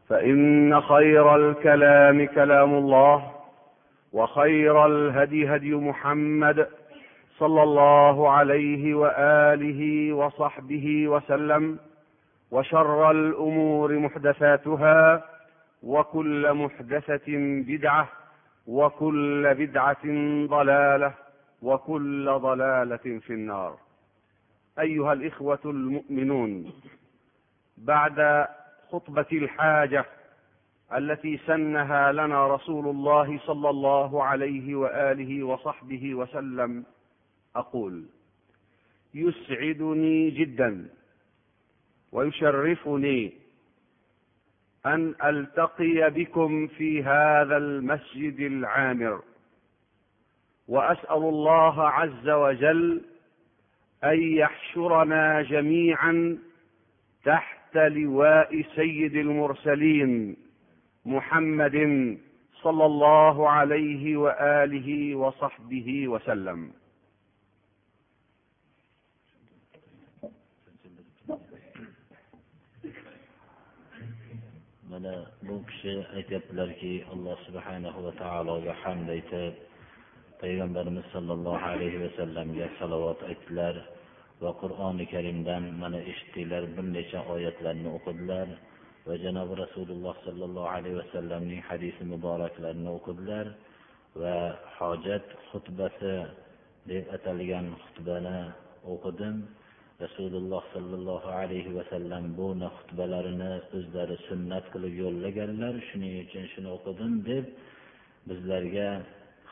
فإن 0.09 0.81
خير 0.81 1.35
الكلام 1.35 2.25
كلام 2.25 2.73
الله 2.73 3.31
وخير 4.13 4.85
الهدي 4.85 5.55
هدي 5.55 5.75
محمد 5.75 6.67
صلى 7.37 7.63
الله 7.63 8.29
عليه 8.29 8.93
وآله 8.93 10.13
وصحبه 10.13 11.07
وسلم 11.07 11.77
وشر 12.51 13.11
الأمور 13.11 13.93
محدثاتها 13.99 15.23
وكل 15.83 16.53
محدثة 16.53 17.27
بدعة 17.67 18.07
وكل 18.67 19.53
بدعة 19.53 20.05
ضلالة. 20.47 21.13
وكل 21.61 22.25
ضلالة 22.39 23.19
في 23.19 23.33
النار. 23.33 23.77
أيها 24.79 25.13
الإخوة 25.13 25.59
المؤمنون 25.65 26.73
بعد 27.77 28.47
خطبة 28.91 29.25
الحاجة 29.31 30.05
التي 30.97 31.37
سنها 31.37 32.11
لنا 32.11 32.47
رسول 32.55 32.87
الله 32.87 33.39
صلى 33.45 33.69
الله 33.69 34.23
عليه 34.23 34.75
وآله 34.75 35.43
وصحبه 35.43 36.15
وسلم 36.15 36.85
أقول 37.55 38.05
يسعدني 39.13 40.29
جدا 40.29 40.89
ويشرفني 42.11 43.33
أن 44.85 45.15
ألتقي 45.23 46.09
بكم 46.09 46.67
في 46.67 47.03
هذا 47.03 47.57
المسجد 47.57 48.39
العامر. 48.39 49.21
وأسأل 50.69 51.17
الله 51.17 51.83
عز 51.89 52.29
وجل 52.29 53.01
أن 54.03 54.21
يحشرنا 54.21 55.41
جميعا 55.41 56.37
تحت 57.25 57.75
لواء 57.77 58.61
سيد 58.75 59.15
المرسلين 59.15 60.35
محمد 61.05 61.77
صلى 62.61 62.85
الله 62.85 63.49
عليه 63.49 64.17
وآله 64.17 65.15
وصحبه 65.15 66.07
وسلم. 66.07 66.71
Mana 74.89 75.29
bu 75.45 75.61
kishi 75.69 76.01
aytyaptilarki 76.17 77.05
alloh 77.13 77.37
subhanahu 77.45 78.09
va 78.09 78.11
taologa 78.21 78.73
hamd 78.83 79.05
aytib 79.13 79.53
payg'ambarimiz 80.41 81.05
sollallohu 81.15 81.65
alayhi 81.73 82.01
vasallamga 82.05 82.67
salovat 82.79 83.19
aytdilar 83.29 83.75
va 84.41 84.51
qur'oni 84.61 85.05
karimdan 85.13 85.63
mana 85.81 85.99
eshitdinglar 86.11 86.63
bir 86.75 86.85
necha 86.97 87.19
oyatlarni 87.33 87.89
o'qidilar 87.97 88.47
va 89.07 89.13
janobi 89.23 89.53
rasululloh 89.63 90.15
sollallohu 90.27 90.69
alayhi 90.77 90.97
vasallamning 91.01 91.61
hadisi 91.69 92.01
muboraklarini 92.13 92.89
o'qidilar 92.97 93.45
va 94.21 94.37
hojat 94.77 95.25
xutbasi 95.49 96.15
deb 96.91 97.03
atalgan 97.17 97.65
xutbani 97.83 98.39
o'qidim. 98.93 99.35
Rasululloh 100.05 100.63
sollallohu 100.73 101.29
alayhi 101.41 101.75
vasallam 101.79 102.23
bu 102.37 102.47
xutbalarini 102.77 103.53
o'zlari 103.77 104.15
sunnat 104.29 104.65
qilib 104.73 104.93
yo'llaganlar 105.03 105.73
shuning 105.89 106.13
uchun 106.25 106.45
shuni 106.53 106.69
o'qidim 106.77 107.13
deb 107.29 107.45
bizlarga 108.29 108.89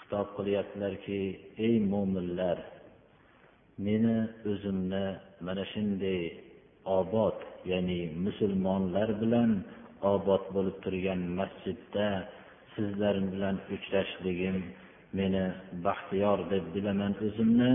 xitob 0.07 0.27
qilyaptilarki 0.37 1.21
ey 1.67 1.75
mo'minlar 1.91 2.57
meni 3.85 4.17
o'zimni 4.51 5.05
mana 5.45 5.63
shunday 5.73 6.21
obod 6.99 7.37
ya'ni 7.71 8.01
musulmonlar 8.25 9.09
bilan 9.21 9.51
obod 10.13 10.43
bo'lib 10.55 10.77
turgan 10.83 11.21
masjidda 11.39 12.07
sizlar 12.75 13.15
bilan 13.33 13.55
uchrashligim 13.75 14.57
meni 15.19 15.45
baxtiyor 15.85 16.39
deb 16.51 16.63
bilaman 16.75 17.13
o'zimni 17.27 17.71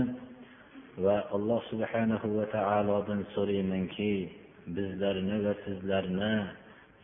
va 1.05 1.17
alloh 1.35 1.61
subhanahu 1.71 2.27
va 2.37 2.45
taolodan 2.55 3.21
so'raymanki 3.35 4.13
bizlarni 4.77 5.37
va 5.45 5.53
sizlarni 5.65 6.35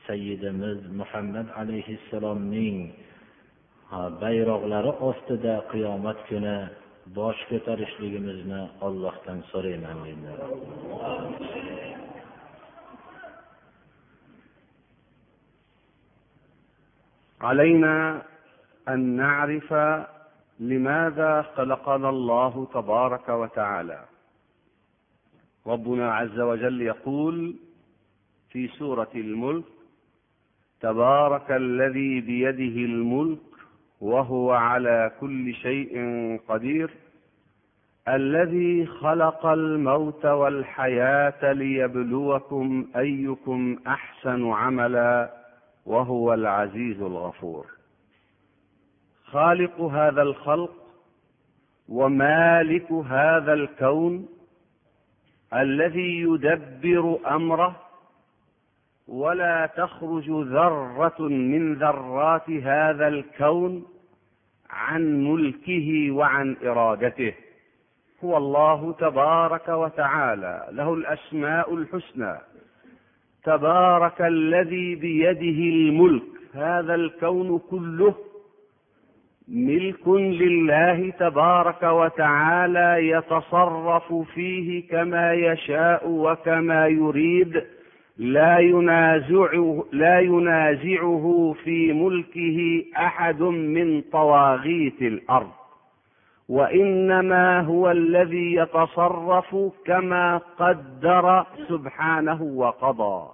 sayyidimiz 0.08 0.80
muhammad 1.00 1.48
alayhissalomning 1.62 2.78
bayroqlari 4.22 4.92
ostida 5.10 5.56
qiyomat 5.72 6.18
kuni 6.30 6.58
bosh 7.18 7.42
ko'tarishligimizni 7.50 8.62
ollohdan 8.88 9.40
so'rayman 9.52 9.98
علينا 17.50 17.96
ان 18.92 19.00
نعرف 19.22 19.70
لماذا 20.60 21.42
خلقنا 21.56 22.10
الله 22.10 22.54
تبارك 22.74 23.28
وتعالى 23.30 24.02
ربنا 25.68 26.06
عز 26.14 26.40
وجل 26.40 26.82
يقول 26.82 27.56
في 28.50 28.68
سوره 28.68 29.14
الملك 29.16 29.64
تبارك 30.82 31.52
الذي 31.52 32.22
بيده 32.22 32.76
الملك 32.92 33.49
وهو 34.02 34.52
على 34.52 35.12
كل 35.20 35.54
شيء 35.54 35.98
قدير 36.48 36.92
الذي 38.08 38.86
خلق 38.86 39.46
الموت 39.46 40.26
والحياة 40.26 41.54
ليبلوكم 41.54 42.88
أيكم 42.96 43.78
أحسن 43.88 44.52
عملا 44.52 45.34
وهو 45.86 46.34
العزيز 46.34 47.02
الغفور. 47.02 47.66
خالق 49.26 49.82
هذا 49.82 50.22
الخلق 50.22 50.72
ومالك 51.90 52.92
هذا 52.92 53.54
الكون 53.54 54.30
الذي 55.54 56.22
يدبر 56.22 57.20
أمره 57.28 57.89
ولا 59.10 59.70
تخرج 59.78 60.30
ذرة 60.30 61.22
من 61.22 61.74
ذرات 61.74 62.50
هذا 62.50 63.08
الكون 63.08 63.86
عن 64.70 65.24
ملكه 65.24 66.12
وعن 66.12 66.56
إرادته. 66.64 67.34
هو 68.24 68.38
الله 68.38 68.94
تبارك 68.94 69.70
وتعالى 69.70 70.68
له 70.72 70.94
الأسماء 70.94 71.76
الحسنى. 71.76 72.38
تبارك 73.44 74.22
الذي 74.22 74.96
بيده 74.96 75.60
الملك 75.76 76.24
هذا 76.54 76.96
الكون 76.96 77.60
كله 77.60 78.16
ملك 79.48 80.08
لله 80.08 81.10
تبارك 81.10 81.84
وتعالى 81.84 83.10
يتصرف 83.10 84.14
فيه 84.14 84.90
كما 84.90 85.34
يشاء 85.34 86.10
وكما 86.10 86.88
يريد. 86.88 87.64
لا 88.20 88.60
ينازعه 88.60 89.86
لا 89.92 90.20
ينازعه 90.20 91.56
في 91.64 91.94
ملكه 91.94 92.84
أحد 92.98 93.42
من 93.42 94.02
طواغيت 94.02 95.02
الأرض 95.02 95.52
وإنما 96.50 97.62
هو 97.62 97.92
الذي 97.92 98.56
يتصرف 98.56 99.56
كما 99.86 100.38
قدر 100.38 101.46
سبحانه 101.70 102.44
وقضى. 102.44 103.30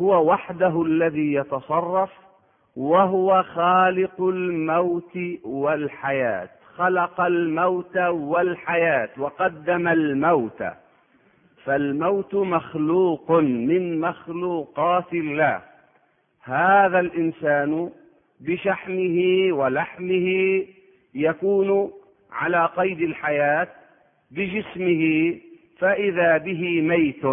هو 0.00 0.30
وحده 0.30 0.82
الذي 0.82 1.32
يتصرف 1.32 2.10
وهو 2.76 3.42
خالق 3.42 4.20
الموت 4.20 5.18
والحياة 5.44 6.48
خلق 6.76 7.20
الموت 7.20 7.96
والحياة 8.08 9.08
وقدم 9.18 9.88
الموت. 9.88 10.62
فالموت 11.68 12.34
مخلوق 12.34 13.32
من 13.40 14.00
مخلوقات 14.00 15.12
الله. 15.12 15.62
هذا 16.42 17.00
الإنسان 17.00 17.90
بشحمه 18.40 19.18
ولحمه 19.52 20.28
يكون 21.14 21.90
على 22.32 22.68
قيد 22.76 23.00
الحياة 23.00 23.68
بجسمه 24.30 25.34
فإذا 25.78 26.38
به 26.38 26.80
ميت 26.80 27.24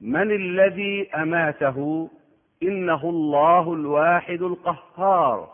من 0.00 0.30
الذي 0.30 1.08
أماته؟ 1.14 2.10
إنه 2.62 3.10
الله 3.10 3.74
الواحد 3.74 4.42
القهار 4.42 5.48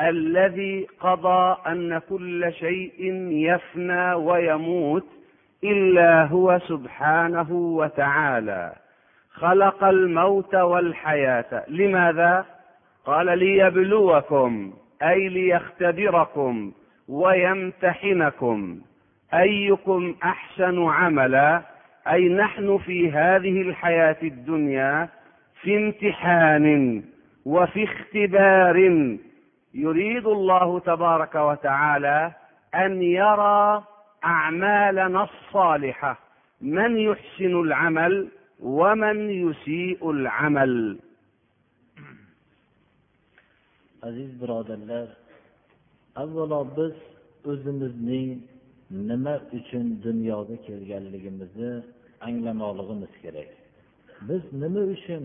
الذي 0.00 0.86
قضى 1.00 1.56
أن 1.66 1.98
كل 1.98 2.52
شيء 2.52 3.12
يفنى 3.30 4.14
ويموت 4.14 5.21
إلا 5.64 6.24
هو 6.24 6.58
سبحانه 6.68 7.52
وتعالى. 7.52 8.72
خلق 9.30 9.84
الموت 9.84 10.54
والحياة. 10.54 11.64
لماذا؟ 11.68 12.44
قال 13.04 13.38
ليبلوكم 13.38 14.72
أي 15.02 15.28
ليختبركم 15.28 16.72
ويمتحنكم. 17.08 18.80
أيكم 19.34 20.14
أحسن 20.24 20.84
عملا؟ 20.84 21.62
أي 22.08 22.28
نحن 22.28 22.78
في 22.78 23.10
هذه 23.10 23.62
الحياة 23.62 24.16
الدنيا 24.22 25.08
في 25.62 25.76
امتحان 25.76 27.02
وفي 27.46 27.84
اختبار. 27.84 28.76
يريد 29.74 30.26
الله 30.26 30.80
تبارك 30.80 31.34
وتعالى 31.34 32.32
أن 32.74 33.02
يرى 33.02 33.82
اعمالنا 34.23 35.23
الصالحه 35.29 36.17
من 36.61 36.97
يحسن 36.97 37.53
العمل 37.65 38.27
ومن 38.59 39.29
يسيء 39.29 40.11
العمل 40.11 40.97
aziz 44.07 44.41
birodarlar 44.41 45.07
avvalo 46.15 46.67
biz 46.77 46.95
o'zimizning 47.51 48.29
nima 49.09 49.35
uchun 49.57 49.85
dunyoga 50.05 50.55
kelganligimizni 50.67 51.71
anglamoqligimiz 52.27 53.13
kerak 53.23 53.49
biz 54.27 54.43
nima 54.61 54.83
uchun 54.95 55.23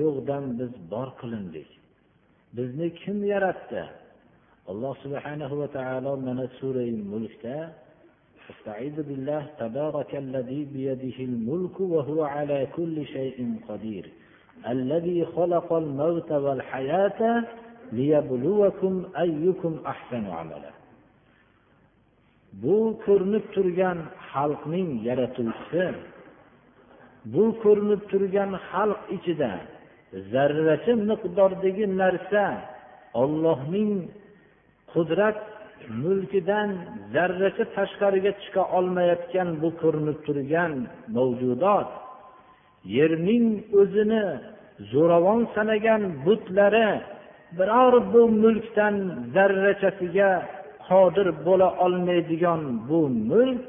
yo'qdan 0.00 0.44
biz 0.58 0.72
bor 0.92 1.08
qilindik 1.20 1.68
bizni 2.56 2.86
kim 3.02 3.18
yaratdi 3.34 3.82
alloh 4.70 4.94
subhanahu 5.04 5.54
va 5.60 5.68
taolo 5.76 6.12
mana 6.26 6.46
surai 6.58 6.92
mulkda 7.12 7.56
استعيذ 8.50 9.02
بالله 9.08 9.46
تبارك 9.58 10.14
الذي 10.14 10.64
بيده 10.72 11.18
الملك 11.30 11.80
وهو 11.80 12.24
على 12.24 12.66
كل 12.76 13.06
شيء 13.06 13.38
قدير 13.68 14.04
الذي 14.68 15.24
خلق 15.24 15.72
الموت 15.72 16.32
والحياة 16.32 17.44
ليبلوكم 17.92 19.04
أيكم 19.18 19.72
أحسن 19.86 20.24
عملا 20.26 20.70
bu 22.62 22.76
ko'rinib 23.04 23.44
turgan 23.54 23.98
xalqning 24.30 24.88
yaratuvchisi 25.08 25.86
bu 27.32 27.44
ko'rinib 27.62 28.02
turgan 28.10 28.50
xalq 28.70 29.00
ichida 29.16 29.52
zarracha 30.32 30.92
miqdordagi 31.10 31.86
narsa 32.00 32.44
ollohning 33.22 33.92
qudrat 34.92 35.38
mulkidan 36.03 36.69
zarracha 37.13 37.65
tashqariga 37.75 38.31
chiqa 38.41 38.63
olmayotgan 38.77 39.49
bu 39.61 39.69
ko'rinib 39.81 40.19
turgan 40.25 40.73
mavjudot 41.15 41.89
yerning 42.97 43.45
o'zini 43.79 44.25
zo'ravon 44.91 45.41
sanagan 45.55 46.01
butlari 46.25 46.89
biror 47.57 47.93
bu 48.13 48.21
mulkdan 48.43 48.95
zarrachasiga 49.35 50.31
qodir 50.87 51.27
bo'la 51.45 51.69
olmaydigan 51.85 52.61
bu 52.89 52.99
mulk 53.29 53.61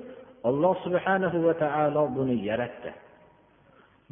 alloh 0.49 0.75
subhanahu 0.85 1.39
va 1.47 1.55
taolo 1.63 2.03
buni 2.17 2.37
yaratdi. 2.51 2.91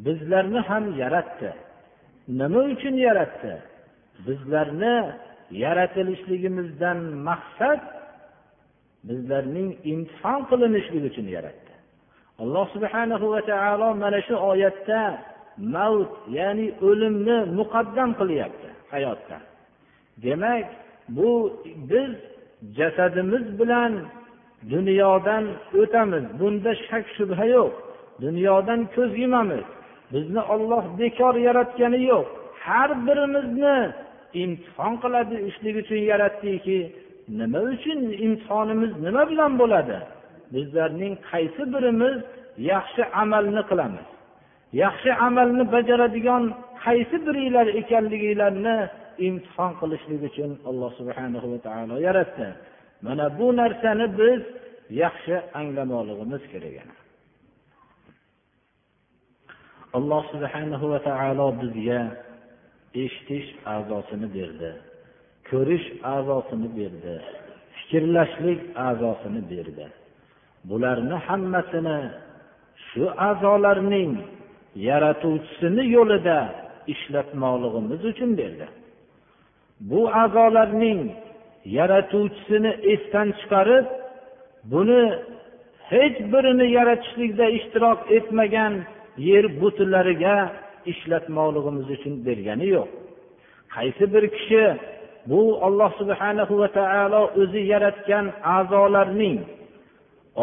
Bizlarni 0.04 0.60
ham 0.68 0.84
yaratdi. 1.02 1.50
Nima 2.40 2.60
uchun 2.72 2.94
yaratdi? 3.08 3.52
Bizlarni 4.26 4.96
yaratilishligimizdan 5.62 6.98
maqsad 7.28 7.80
bizlarning 9.08 9.70
imtihon 9.92 10.40
qilinishlik 10.50 11.02
uchun 11.10 11.26
yaratdi. 11.36 11.72
Alloh 12.42 12.66
subhanahu 12.74 13.26
va 13.34 13.40
taolo 13.50 13.88
mana 14.02 14.20
shu 14.26 14.34
oyatda 14.50 15.00
mavt 15.76 16.12
ya'ni 16.38 16.66
o'limni 16.88 17.38
muqaddam 17.58 18.10
qilyapti 18.20 18.68
hayotda. 18.92 19.38
Demak 20.24 20.66
bu 21.16 21.30
biz 21.90 22.12
jasadimiz 22.78 23.46
bilan 23.60 23.92
dunyodan 24.70 25.44
o'tamiz. 25.80 26.24
Bunda 26.40 26.72
shak 26.86 27.04
shubha 27.16 27.44
yo'q. 27.56 27.72
Dunyodan 28.24 28.80
ko'z 28.94 29.12
yumamiz. 29.22 29.66
Bizni 30.12 30.42
olloh 30.54 30.84
bekor 30.98 31.34
yaratgani 31.48 32.00
yo'q. 32.12 32.26
Har 32.64 32.90
birimizni 33.06 33.78
imtihon 34.42 34.94
qiladi 35.02 35.36
ishlik 35.48 35.74
uchun 35.82 36.00
yaratdiki 36.10 36.78
nima 37.38 37.60
uchun 37.74 38.00
imtihonimiz 38.26 38.92
nima 39.06 39.22
bilan 39.30 39.52
bo'ladi? 39.60 39.98
Bizlarning 40.54 41.14
qaysi 41.30 41.62
birimiz 41.74 42.16
yaxshi 42.72 43.02
amalni 43.22 43.62
qilamiz? 43.70 44.06
Yaxshi 44.82 45.10
amalni 45.26 45.64
bajaradigan 45.74 46.44
qaysi 46.84 47.16
biringlar 47.26 47.66
ekanliginglarni 47.80 48.76
imtihon 49.26 49.72
qilishlik 49.80 50.20
uchun 50.28 50.50
alloh 50.70 50.90
subhanahu 50.98 51.46
va 51.52 51.58
taolo 51.66 51.96
yaratdi. 52.08 52.48
Mana 53.06 53.26
bu 53.38 53.46
narsani 53.60 54.06
biz 54.20 54.42
yaxshi 55.02 55.34
anglamoqligimiz 55.60 56.42
kerak 56.52 56.88
alloh 59.98 60.22
subhanahu 60.32 60.84
va 60.92 61.00
taolo 61.08 61.46
bizga 61.60 62.00
eshitish 63.02 63.48
a'zosini 63.74 64.28
berdi. 64.36 64.70
Ko'rish 65.50 65.86
a'zosini 66.14 66.68
berdi. 66.78 67.14
Fikrlashlik 67.76 68.60
a'zosini 68.88 69.42
berdi. 69.52 69.86
Bularni 70.68 71.16
hammasini 71.26 71.98
shu 72.88 73.04
a'zolarning 73.28 74.12
yaratuvchisini 74.88 75.84
yo'lida 75.96 76.38
ishlatmoqligimiz 76.92 78.02
uchun 78.10 78.30
berdi. 78.40 78.66
Bu 79.90 80.00
a'zolarning 80.22 81.00
yaratuvchisini 81.78 82.72
esdan 82.92 83.28
chiqarib 83.38 83.86
buni 84.72 85.02
hech 85.92 86.18
birini 86.32 86.66
yaratishlikda 86.78 87.46
ishtirok 87.58 88.00
etmagan 88.16 88.74
yer 89.28 89.44
butlariga 89.60 90.36
ishlatmoqligimiz 90.92 91.86
uchun 91.96 92.14
bergani 92.26 92.66
yo'q. 92.76 92.88
Qaysi 93.74 94.04
bir 94.14 94.24
kishi 94.36 94.62
bu 95.30 95.40
olloh 95.66 95.90
subhanahu 96.00 96.54
va 96.62 96.68
taolo 96.78 97.22
o'zi 97.40 97.60
yaratgan 97.72 98.26
a'zolarning 98.56 99.38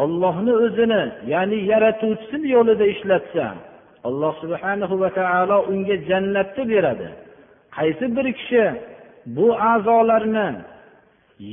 ollohni 0.01 0.53
o'zini 0.65 1.03
ya'ni 1.33 1.59
yaratuvchisini 1.71 2.47
yo'lida 2.55 2.85
ishlatsa 2.93 3.45
alloh 4.07 4.33
subhanahu 4.43 4.95
va 5.03 5.09
taolo 5.19 5.57
unga 5.71 5.95
jannatni 6.09 6.63
beradi. 6.73 7.07
Qaysi 7.77 8.05
bir 8.15 8.27
kishi 8.39 8.63
bu 9.35 9.47
a'zolarni 9.71 10.49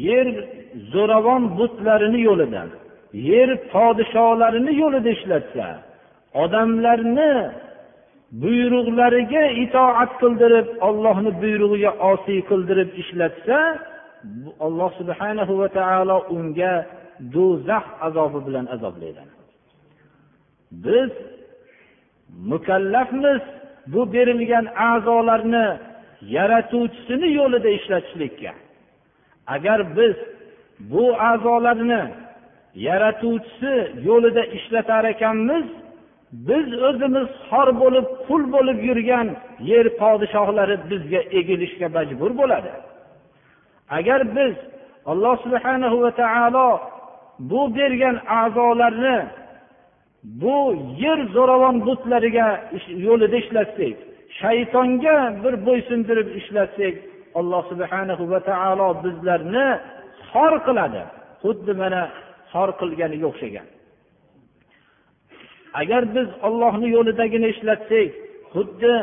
yer 0.06 0.26
zo'ravon 0.92 1.42
butlarini 1.58 2.20
yo'lida 2.28 2.62
yer 3.30 3.50
podsholarini 3.72 4.72
yo'lida 4.82 5.10
ishlatsa 5.16 5.66
odamlarni 6.42 7.32
buyruqlariga 8.32 9.44
itoat 9.64 10.12
qildirib 10.20 10.68
ollohni 10.88 11.30
buyrug'iga 11.42 11.92
osiy 12.12 12.40
qildirib 12.50 12.90
ishlatsa 13.02 13.58
alloh 14.66 14.90
subhanahu 15.00 15.52
va 15.60 15.68
taolo 15.78 16.16
unga 16.36 16.74
do'zax 17.34 17.84
azobi 18.06 18.40
bilan 18.46 18.66
azoblaydi. 18.74 19.22
Biz 20.84 21.10
mukallafmiz 22.52 23.42
bu 23.92 24.12
berilgan 24.14 24.66
a'zolarni 24.90 25.66
yaratuvchisini 26.36 27.28
yo'lida 27.38 27.70
ishlatishlikka. 27.78 28.52
Agar 29.54 29.96
biz 29.98 30.16
bu 30.92 31.04
a'zolarni 31.30 32.02
yaratuvchisi 32.88 33.74
yo'lida 34.08 34.42
ishlatar 34.56 35.04
ekanmiz 35.14 35.66
biz 36.32 36.66
o'zimiz 36.88 37.28
xor 37.48 37.68
bo'lib 37.82 38.06
qul 38.26 38.42
bo'lib 38.54 38.78
yurgan 38.88 39.28
yer 39.70 39.86
podshohlari 40.00 40.76
bizga 40.90 41.20
egilishga 41.38 41.88
majbur 41.96 42.30
bo'ladi. 42.40 42.72
Agar 43.98 44.20
biz 44.36 44.54
alloh 45.10 45.34
subhana 45.44 45.88
va 46.02 46.10
taolo 46.22 46.68
bu 47.50 47.62
bergan 47.76 48.16
a'zolarni 48.40 49.18
bu 50.42 50.58
yer 51.04 51.18
zo'ravon 51.36 51.76
butlariga 51.86 52.48
yo'lida 53.06 53.36
ishlatsak 53.42 53.96
shaytonga 54.40 55.16
bir 55.42 55.54
bo'ysundirib 55.66 56.28
ishlatsak 56.40 56.94
alloh 57.38 57.62
subhanahu 57.72 58.24
va 58.32 58.40
taolo 58.50 58.88
bizlarni 59.04 59.68
xor 60.30 60.52
qiladi. 60.66 61.02
Xuddi 61.42 61.72
mana 61.82 62.02
xor 62.52 62.68
qilganiga 62.80 63.26
o'xshagan 63.32 63.66
agar 65.80 66.02
biz 66.14 66.28
ollohni 66.46 66.88
yo'lidagini 66.96 67.48
ishlatsak 67.54 68.10
xuddi 68.54 68.94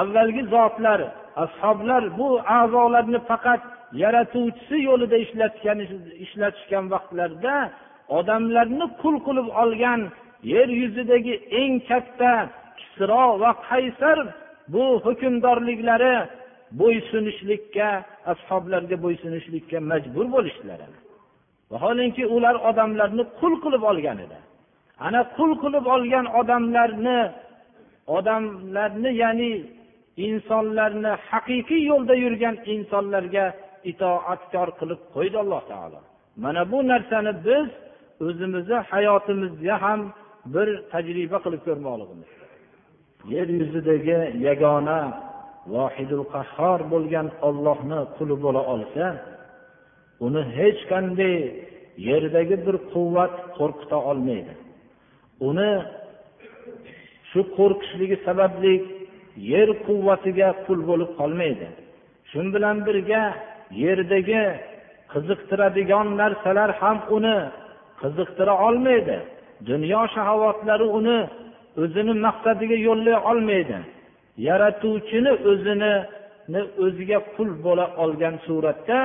avvalgi 0.00 0.42
zotlar 0.54 1.00
ashoblar 1.44 2.02
bu 2.18 2.28
a'zolarni 2.58 3.20
faqat 3.30 3.62
yaratuvchisi 4.02 4.76
yo'lida 4.88 5.16
ishlatgan 5.24 5.78
ishlatishgan 6.24 6.84
vaqtlarida 6.94 7.56
odamlarni 8.18 8.86
qul 9.02 9.16
qilib 9.26 9.48
olgan 9.62 10.00
yer 10.52 10.68
yuzidagi 10.82 11.34
eng 11.60 11.74
katta 11.90 12.32
kisro 12.78 13.24
va 13.42 13.50
qaysar 13.68 14.18
bu 14.74 14.84
hukmdorliklari 15.04 16.14
bo'ysunishlikka 16.80 17.88
ashoblarga 18.32 18.96
bo'ysunishlikka 19.04 19.78
majbur 19.90 20.26
bo'lishdilar 20.34 20.80
vaholanki 21.72 22.24
ular 22.36 22.54
odamlarni 22.70 23.24
qul 23.40 23.54
qilib 23.64 23.82
olgan 23.90 24.18
edi. 24.26 24.38
Ana 25.06 25.20
qul 25.36 25.50
qilib 25.62 25.84
olgan 25.94 26.26
odamlarni 26.40 27.20
odamlarni 28.16 29.10
ya'ni 29.22 29.52
insonlarni 30.26 31.12
haqiqiy 31.30 31.82
yo'lda 31.90 32.14
yurgan 32.24 32.56
insonlarga 32.74 33.44
itoatkor 33.90 34.68
qilib 34.80 35.00
qo'ydi 35.14 35.36
alloh 35.44 35.62
taolo. 35.70 36.00
Mana 36.44 36.62
bu 36.72 36.78
narsani 36.92 37.32
biz 37.46 37.68
o'zimizni 38.26 38.78
hayotimizga 38.90 39.74
ham 39.84 40.00
bir 40.54 40.68
tajriba 40.92 41.38
qilib 41.44 41.62
ko'rmoqligimiz. 41.66 42.30
Yer 43.34 43.48
yuzidagi 43.60 44.18
yagona 44.48 45.00
vohidul 45.74 46.24
qahhor 46.34 46.80
bo'lgan 46.92 47.28
ollohni 47.48 48.00
quli 48.16 48.34
bo'la 48.44 48.62
olsa 48.74 49.04
uni 50.26 50.42
hech 50.58 50.80
qanday 50.92 51.36
yerdagi 52.08 52.56
bir 52.66 52.76
quvvat 52.92 53.34
qo'rqita 53.58 53.98
olmaydi. 54.10 54.52
Uni 55.48 55.72
shu 57.30 57.40
qo'rqishligi 57.56 58.16
sababli 58.26 58.74
yer 59.52 59.68
quvvatiga 59.86 60.48
qul 60.66 60.80
bo'lib 60.90 61.10
qolmaydi. 61.20 61.68
Shu 62.30 62.40
bilan 62.54 62.76
birga 62.86 63.22
yerdagi 63.84 64.42
qiziqtiradigan 65.12 66.06
narsalar 66.20 66.70
ham 66.80 66.98
uni 67.16 67.38
qiziqtira 68.00 68.54
olmaydi. 68.66 69.16
Dunyo 69.70 70.02
shahovatlari 70.14 70.86
uni 70.98 71.18
o'zini 71.82 72.14
maqsadiga 72.26 72.76
yo'llay 72.88 73.16
olmaydi. 73.30 73.76
Yaratuvchini 74.48 75.32
o'zini 75.50 75.94
o'ziga 76.84 77.18
qul 77.34 77.50
bo'la 77.64 77.86
olgan 78.04 78.36
suratda 78.46 78.98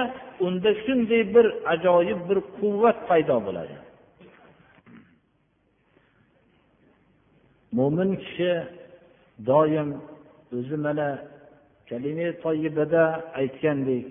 unda 0.45 0.69
shunday 0.83 1.21
bir 1.35 1.45
ajoyib 1.73 2.19
bir 2.29 2.39
quvvat 2.57 2.97
paydo 3.09 3.37
bo'ladi. 3.47 3.75
Mo'min 7.77 8.11
kishi 8.23 8.51
doim 9.49 9.89
o'zi 10.57 10.77
mana 10.85 11.09
kalima 11.89 12.27
toyibada 12.43 13.03
aytgandek 13.39 14.05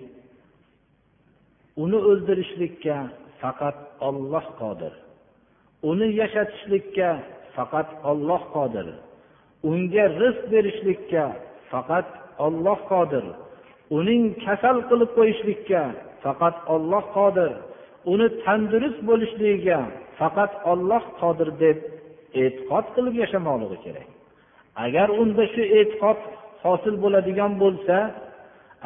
uni 1.83 1.99
o'ldirishlikka 2.09 2.97
faqat 3.41 3.77
olloh 4.07 4.45
qodir 4.61 4.93
uni 5.89 6.07
yashatishlikka 6.21 7.09
faqat 7.55 7.89
olloh 8.11 8.43
qodir 8.55 8.87
unga 9.69 10.05
rizq 10.21 10.43
berishlikka 10.53 11.25
faqat 11.71 12.07
olloh 12.45 12.79
qodir 12.91 13.25
uning 13.97 14.23
kasal 14.45 14.77
qilib 14.89 15.11
qo'yishlikka 15.17 15.81
faqat 16.23 16.55
olloh 16.75 17.05
qodir 17.17 17.51
uni 18.11 18.27
tandurust 18.43 18.99
bo'lishligiga 19.09 19.79
faqat 20.19 20.51
olloh 20.71 21.03
qodir 21.21 21.49
deb 21.63 21.77
e'tiqod 22.41 22.85
qilib 22.95 23.15
yashamoqligi 23.23 23.77
kerak. 23.85 24.09
Agar 24.85 25.07
unda 25.21 25.43
shu 25.53 25.63
e'tiqod 25.79 26.19
hosil 26.63 26.95
bo'ladigan 27.03 27.51
bo'lsa 27.63 27.97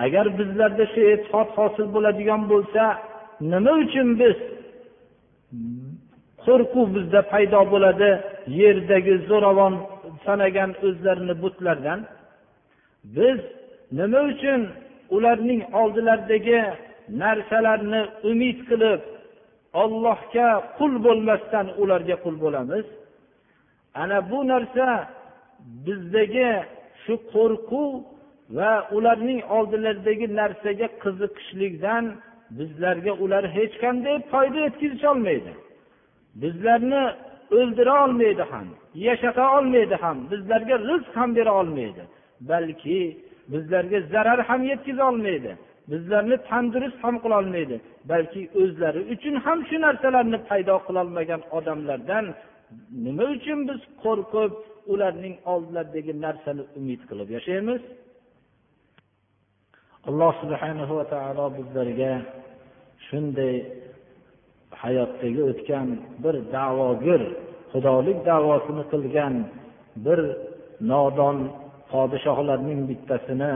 agar 0.06 0.26
bizlarda 0.38 0.86
shu 0.94 1.02
e'tiqod 1.14 1.50
hosil 1.58 1.88
bo'ladigan 1.96 2.42
bo'lsa 2.52 2.84
nima 3.52 3.74
uchun 3.84 4.08
biz 4.22 4.38
qo'rquv 6.46 6.88
bizda 6.96 7.22
paydo 7.32 7.62
bo'ladi 7.74 8.10
yerdagi 8.62 9.14
zo'ravon 9.30 9.74
sanagan 10.26 10.72
o'zlarini 10.88 11.36
butlardan? 11.44 12.00
Biz 13.16 13.40
nima 14.00 14.22
uchun 14.32 14.62
ularning 15.16 15.62
oldilaridagi 15.82 16.60
narsalarni 17.22 18.02
umid 18.32 18.60
qilib 18.70 19.02
ollohga 19.84 20.50
qul 20.78 20.94
bo'lmasdan 21.06 21.68
ularga 21.82 22.16
qul 22.24 22.36
bo'lamiz? 22.46 22.86
Ana 23.94 24.32
bu 24.32 24.48
narsa 24.48 25.08
bizdagi 25.86 26.52
shu 27.04 27.14
qo'rquv 27.34 27.92
va 28.58 28.72
ularning 28.96 29.42
oldilaridagi 29.58 30.28
narsaga 30.40 30.88
qiziqishlikdan 31.04 32.06
bizlarga 32.58 33.14
ular 33.24 33.44
hech 33.58 33.74
qanday 33.84 34.16
foyda 34.32 34.60
yetkazisholmaydi 34.68 35.54
bizlarni 36.42 37.04
o'ldira 37.58 37.94
olmaydi 38.04 38.44
ham 38.52 38.68
yashata 39.08 39.44
olmaydi 39.58 39.96
ham 40.04 40.18
bizlarga 40.32 40.76
rizq 40.90 41.12
ham 41.20 41.30
bera 41.38 41.54
olmaydi 41.62 42.04
balki 42.52 43.00
bizlarga 43.54 44.00
zarar 44.14 44.40
ham 44.50 44.62
yetkaza 44.72 45.04
olmaydi 45.12 45.52
bizlarni 45.92 46.38
tandurust 46.50 47.00
ham 47.04 47.16
qilolmaydi 47.24 47.76
balki 48.12 48.42
o'zlari 48.62 49.02
uchun 49.14 49.36
ham 49.46 49.60
shu 49.70 49.76
narsalarni 49.86 50.38
paydo 50.50 50.76
qilolmagan 50.88 51.42
odamlardan 51.58 52.26
nima 53.06 53.26
uchun 53.36 53.60
biz 53.70 53.82
qo'rqib 54.04 54.52
ularning 54.94 55.36
oldilaridagi 55.54 56.14
narsani 56.26 56.64
umid 56.80 57.02
qilib 57.10 57.30
yashaymiz? 57.38 57.82
Alloh 60.10 60.32
subhana 60.42 60.84
va 60.98 61.06
taolo 61.14 61.46
bizlarga 61.58 62.14
shunday 63.08 63.56
hayotdagi 64.82 65.42
o'tgan 65.52 65.88
bir 66.24 66.36
davogir 66.56 67.22
xudolik 67.72 68.18
davosini 68.32 68.84
qilgan 68.92 69.34
bir 70.06 70.20
nodon 70.92 71.38
podshohlarning 71.92 72.82
bittasini 72.90 73.52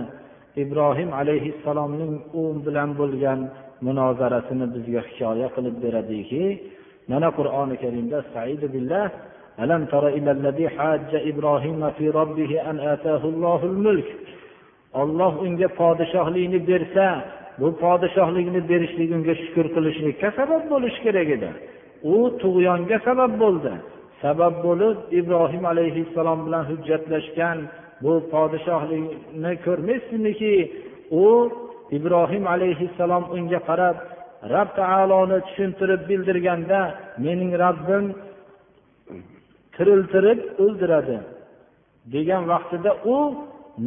ibrohim 0.63 1.09
alayhissalomning 1.21 2.13
u 2.39 2.43
bilan 2.65 2.89
bo'lgan 2.99 3.39
munozarasini 3.87 4.65
bizga 4.75 5.01
hikoya 5.09 5.47
qilib 5.55 5.75
beradiki 5.83 6.43
mana 7.09 7.29
qur'oni 7.37 7.75
karimda 7.83 8.19
billah 8.73 9.07
alam 9.63 9.81
tara 9.91 10.09
ilallazi 10.17 10.65
hajja 10.77 11.19
ibrohima 11.31 11.89
fi 11.97 12.05
robbihi 12.19 12.57
an 12.69 12.77
atahullohul 12.93 13.77
mulk. 13.85 14.07
Olloh 15.01 15.33
unga 15.45 15.67
podshohlikni 15.79 16.59
bersa 16.69 17.05
bu 17.59 17.67
podshohlikni 17.83 18.61
berishlik 18.71 19.09
unga 19.17 19.33
shukur 19.41 19.65
qilishlikka 19.75 20.27
sabab 20.39 20.63
bo'lishi 20.71 20.99
kerak 21.05 21.29
edi. 21.37 21.49
U 22.13 22.15
tug'yonga 22.41 22.97
sabab 23.07 23.31
bo'ldi. 23.43 23.73
Sabab 24.23 24.53
bo'lib 24.65 24.97
ibrohim 25.19 25.63
alayhissalom 25.73 26.39
bilan 26.45 26.63
hujjatlashgan 26.69 27.57
bu 28.03 28.13
podshohlikni 28.33 29.53
ko'rmaysizmiki 29.65 30.55
u 31.23 31.25
ibrohim 31.97 32.43
alayhissalom 32.55 33.23
unga 33.35 33.59
qarab 33.69 33.95
rob 34.53 34.69
taoloni 34.79 35.37
tushuntirib 35.47 36.01
bildirganda 36.09 36.79
mening 37.25 37.51
robbim 37.63 38.05
tiriltirib 39.75 40.39
o'ldiradi 40.63 41.17
degan 42.15 42.43
vaqtida 42.51 42.91
u 43.15 43.17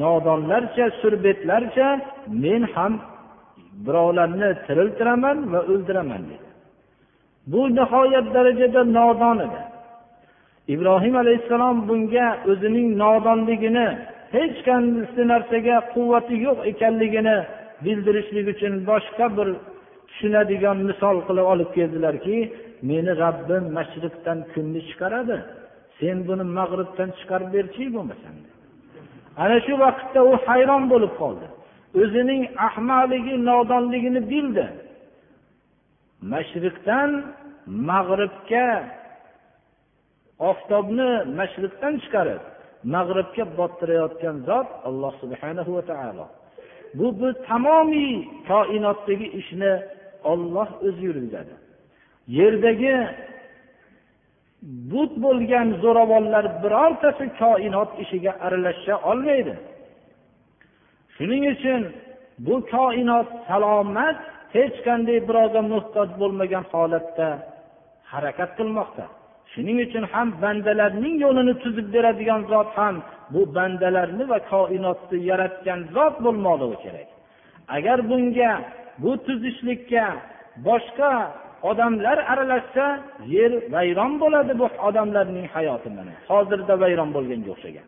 nodonlarcha 0.03 0.87
surbetlarcha 1.01 1.89
men 2.45 2.63
ham 2.75 2.93
birovlarni 3.87 4.51
tiriltiraman 4.67 5.39
va 5.53 5.61
o'ldiraman 5.73 6.23
dedi. 6.31 6.49
Bu 7.53 7.61
nihoyat 7.79 8.27
darajada 8.35 8.83
nodon 8.99 9.39
edi. 9.47 9.61
Ibrohim 10.75 11.15
alayhissalom 11.23 11.77
bunga 11.89 12.27
o'zining 12.51 12.89
nodonligini 13.03 13.89
hech 14.37 14.57
qanday 14.69 15.25
narsaga 15.33 15.77
quvvati 15.95 16.35
yo'q 16.47 16.59
ekanligini 16.71 17.37
bildirishlik 17.85 18.47
uchun 18.55 18.73
boshqa 18.91 19.27
bir 19.37 19.49
tushunadigan 20.11 20.79
misol 20.89 21.17
qilib 21.29 21.47
olib 21.53 21.71
keldilarki 21.77 22.37
meni 22.91 23.13
robbim 23.23 23.65
mashriqdan 23.79 24.39
kunni 24.53 24.81
chiqaradi. 24.89 25.37
Sen 25.99 26.17
buni 26.29 26.45
mag'ribdan 26.59 27.11
chiqarib 27.19 27.51
berchi 27.57 27.85
bo'lmasam 27.97 28.35
ana 29.43 29.57
shu 29.67 29.75
vaqtda 29.85 30.21
u 30.31 30.33
hayron 30.47 30.83
bo'lib 30.93 31.13
qoldi. 31.21 31.47
O'zining 32.03 32.43
ahmoqligi 32.69 33.35
nodonligini 33.49 34.21
bildi. 34.33 34.67
Mashriqdan 36.33 37.11
mag'ribga 37.91 38.69
oftobni 40.51 41.11
mashriqdan 41.39 41.95
chiqarib 42.03 42.43
mag'ribga 42.95 43.45
bottirayotgan 43.59 44.37
zot 44.49 44.69
alloh 44.89 45.13
subhana 45.23 45.63
va 45.77 45.83
taolo. 45.91 46.27
Bu 46.99 47.07
bu 47.21 47.29
tamomiy 47.49 48.15
koinotdagi 48.51 49.27
ishni 49.41 49.73
olloh 50.33 50.69
o'zi 50.87 51.03
yurgizadi 51.09 51.55
yerdagi 52.39 52.95
but 54.93 55.13
bo'lgan 55.25 55.69
zo'ravonlar 55.83 56.45
birortasi 56.63 57.25
koinot 57.41 57.91
ishiga 58.03 58.33
aralasha 58.47 58.95
olmaydi. 59.11 59.55
Shuning 61.15 61.45
uchun 61.55 61.83
bu 62.47 62.55
koinot 62.75 63.29
salomat 63.49 64.19
hech 64.57 64.77
qanday 64.87 65.19
birovga 65.29 65.63
muhtoj 65.73 66.09
bo'lmagan 66.21 66.65
holatda 66.73 67.29
harakat 68.13 68.51
qilmoqda. 68.59 69.05
Shuning 69.53 69.79
uchun 69.87 70.05
ham 70.13 70.29
bandalarning 70.43 71.17
yo'lini 71.25 71.55
tuzib 71.63 71.87
beradigan 71.95 72.41
zot 72.53 72.71
ham 72.79 72.95
bu 73.35 73.41
bandalarni 73.57 74.25
va 74.33 74.39
koinotni 74.53 75.19
yaratgan 75.31 75.81
zot 75.95 76.15
bo'lmoqligi 76.25 76.79
kerak. 76.85 77.09
Agar 77.77 77.99
bunga 78.11 78.51
bu 79.03 79.11
tuzishlikka 79.27 80.07
boshqa 80.69 81.13
odamlar 81.71 82.19
aralashsa 82.33 82.87
yer 83.37 83.53
vayron 83.75 84.13
bo'ladi 84.23 84.53
bu 84.61 84.67
odamlarning 84.89 85.47
hayoti 85.55 85.91
mana. 85.97 86.15
Hozirda 86.31 86.75
vayron 86.83 87.11
bo'lganga 87.17 87.51
o'xshagan. 87.55 87.87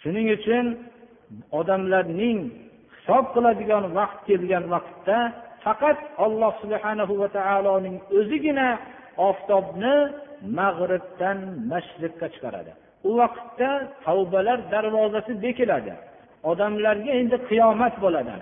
Shuning 0.00 0.26
uchun 0.36 0.66
odamlarning 1.60 2.38
hisob 2.94 3.24
qiladigan 3.34 3.84
vaqt 3.98 4.20
kelgan 4.28 4.64
vaqtda 4.74 5.18
faqat 5.64 5.98
alloh 6.24 6.52
subhanahu 6.62 7.14
va 7.22 7.28
taoloning 7.38 7.96
o'zigina 8.18 8.68
oftobni 9.28 9.96
mag'ribdan 10.58 11.38
mashriqqa 11.72 12.26
chiqaradi. 12.34 12.72
U 13.08 13.10
vaqtda 13.20 13.70
tavbalar 14.06 14.58
darvozasi 14.72 15.32
bekiladi. 15.44 15.92
Odamlarga 16.50 17.12
endi 17.20 17.36
qiyomat 17.48 17.94
bo'ladi 18.04 18.32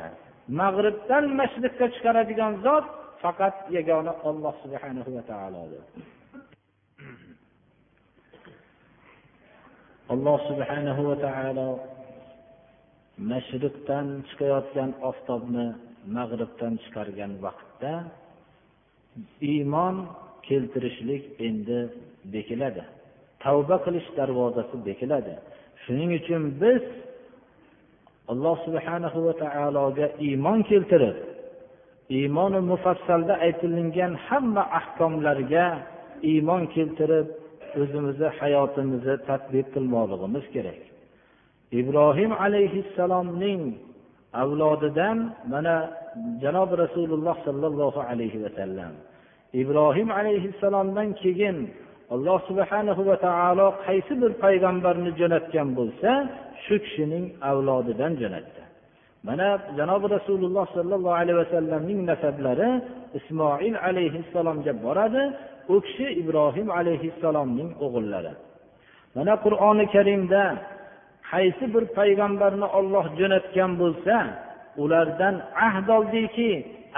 mag'ribdan 0.58 1.24
mashriqqa 1.40 1.86
chiqaradigan 1.94 2.52
zot 2.66 2.86
faqat 3.22 3.56
yagona 3.76 4.12
olloh 4.28 4.54
subhanahu 4.64 5.10
va 5.16 5.22
taolodir. 5.30 5.82
Alloh 10.12 10.38
subhanahu 10.50 11.02
va 11.10 11.16
taolo 11.26 11.68
mashriqdan 13.32 14.06
chiqayotgan 14.28 14.90
oftobni 15.10 15.66
mag'ribdan 16.16 16.72
chiqargan 16.84 17.32
vaqtda 17.44 17.92
iymon 19.52 19.96
keltirishlik 20.48 21.24
endi 21.48 21.78
bekiladi. 22.34 22.82
Tavba 23.44 23.76
qilish 23.84 24.08
darvozasi 24.18 24.76
bekiladi. 24.88 25.34
Shuning 25.82 26.10
uchun 26.20 26.42
biz 26.62 26.82
alloh 28.30 28.56
subhanahu 28.66 29.18
va 29.26 29.34
taologa 29.44 30.06
iymon 30.26 30.58
keltirib 30.70 31.16
iymoni 32.18 32.60
mufassalda 32.72 33.34
aytilingan 33.46 34.12
hamma 34.26 34.62
ahkomlarga 34.80 35.66
iymon 36.32 36.62
keltirib 36.74 37.26
o'zimizni 37.80 38.28
hayotimizni 38.38 39.16
tadbiq 39.28 39.66
qilmoqligimiz 39.74 40.44
kerak. 40.54 40.80
Ibrohim 41.80 42.30
alayhissalomning 42.44 43.62
avlodidan 44.42 45.18
mana 45.52 45.76
janob 46.42 46.70
rasululloh 46.82 47.36
sollallohu 47.46 48.00
alayhi 48.10 48.42
vasallam 48.44 48.92
ibrohim 49.62 50.08
alayhissalomdan 50.10 51.08
keyin 51.22 51.56
alloh 52.14 52.38
subhanahu 52.48 53.02
va 53.08 53.16
taolo 53.26 53.66
qaysi 53.86 54.12
bir 54.22 54.32
payg'ambarni 54.44 55.10
jo'natgan 55.20 55.68
bo'lsa 55.78 56.10
shu 56.64 56.76
kishining 56.84 57.24
avlodidan 57.50 58.12
jo'natdi. 58.22 58.62
Mana 59.28 59.48
janobi 59.78 60.06
rasululloh 60.16 60.66
sollallohu 60.76 61.18
alayhi 61.20 61.38
vasallamning 61.42 62.00
nasablari 62.10 62.68
ismoil 63.18 63.74
alayhissalomga 63.88 64.72
boradi 64.84 65.22
u 65.72 65.76
kishi 65.86 66.06
ibrohim 66.22 66.68
alayhissalomning 66.78 67.70
o'g'illari. 67.84 68.32
Mana 69.16 69.34
qur'oni 69.44 69.84
karimda 69.94 70.42
qaysi 71.30 71.64
bir 71.74 71.84
payg'ambarni 71.98 72.66
olloh 72.78 73.04
jo'natgan 73.20 73.72
bo'lsa 73.82 74.14
ulardan 74.82 75.34
ahd 75.68 75.88
oldiki 75.98 76.50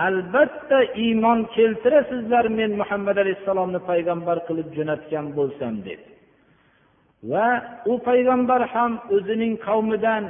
albatta 0.06 0.78
iymon 1.04 1.38
keltirasizlar 1.56 2.44
men 2.58 2.70
muhammad 2.80 3.16
alayhissalomni 3.22 3.80
payg'ambar 3.90 4.36
qilib 4.48 4.68
jo'natgan 4.78 5.26
bo'lsam 5.38 5.74
deb. 5.88 6.00
va 7.31 7.47
u 7.91 7.93
payg'ambar 8.09 8.61
ham 8.73 8.91
o'zining 9.15 9.53
qavmidan 9.67 10.23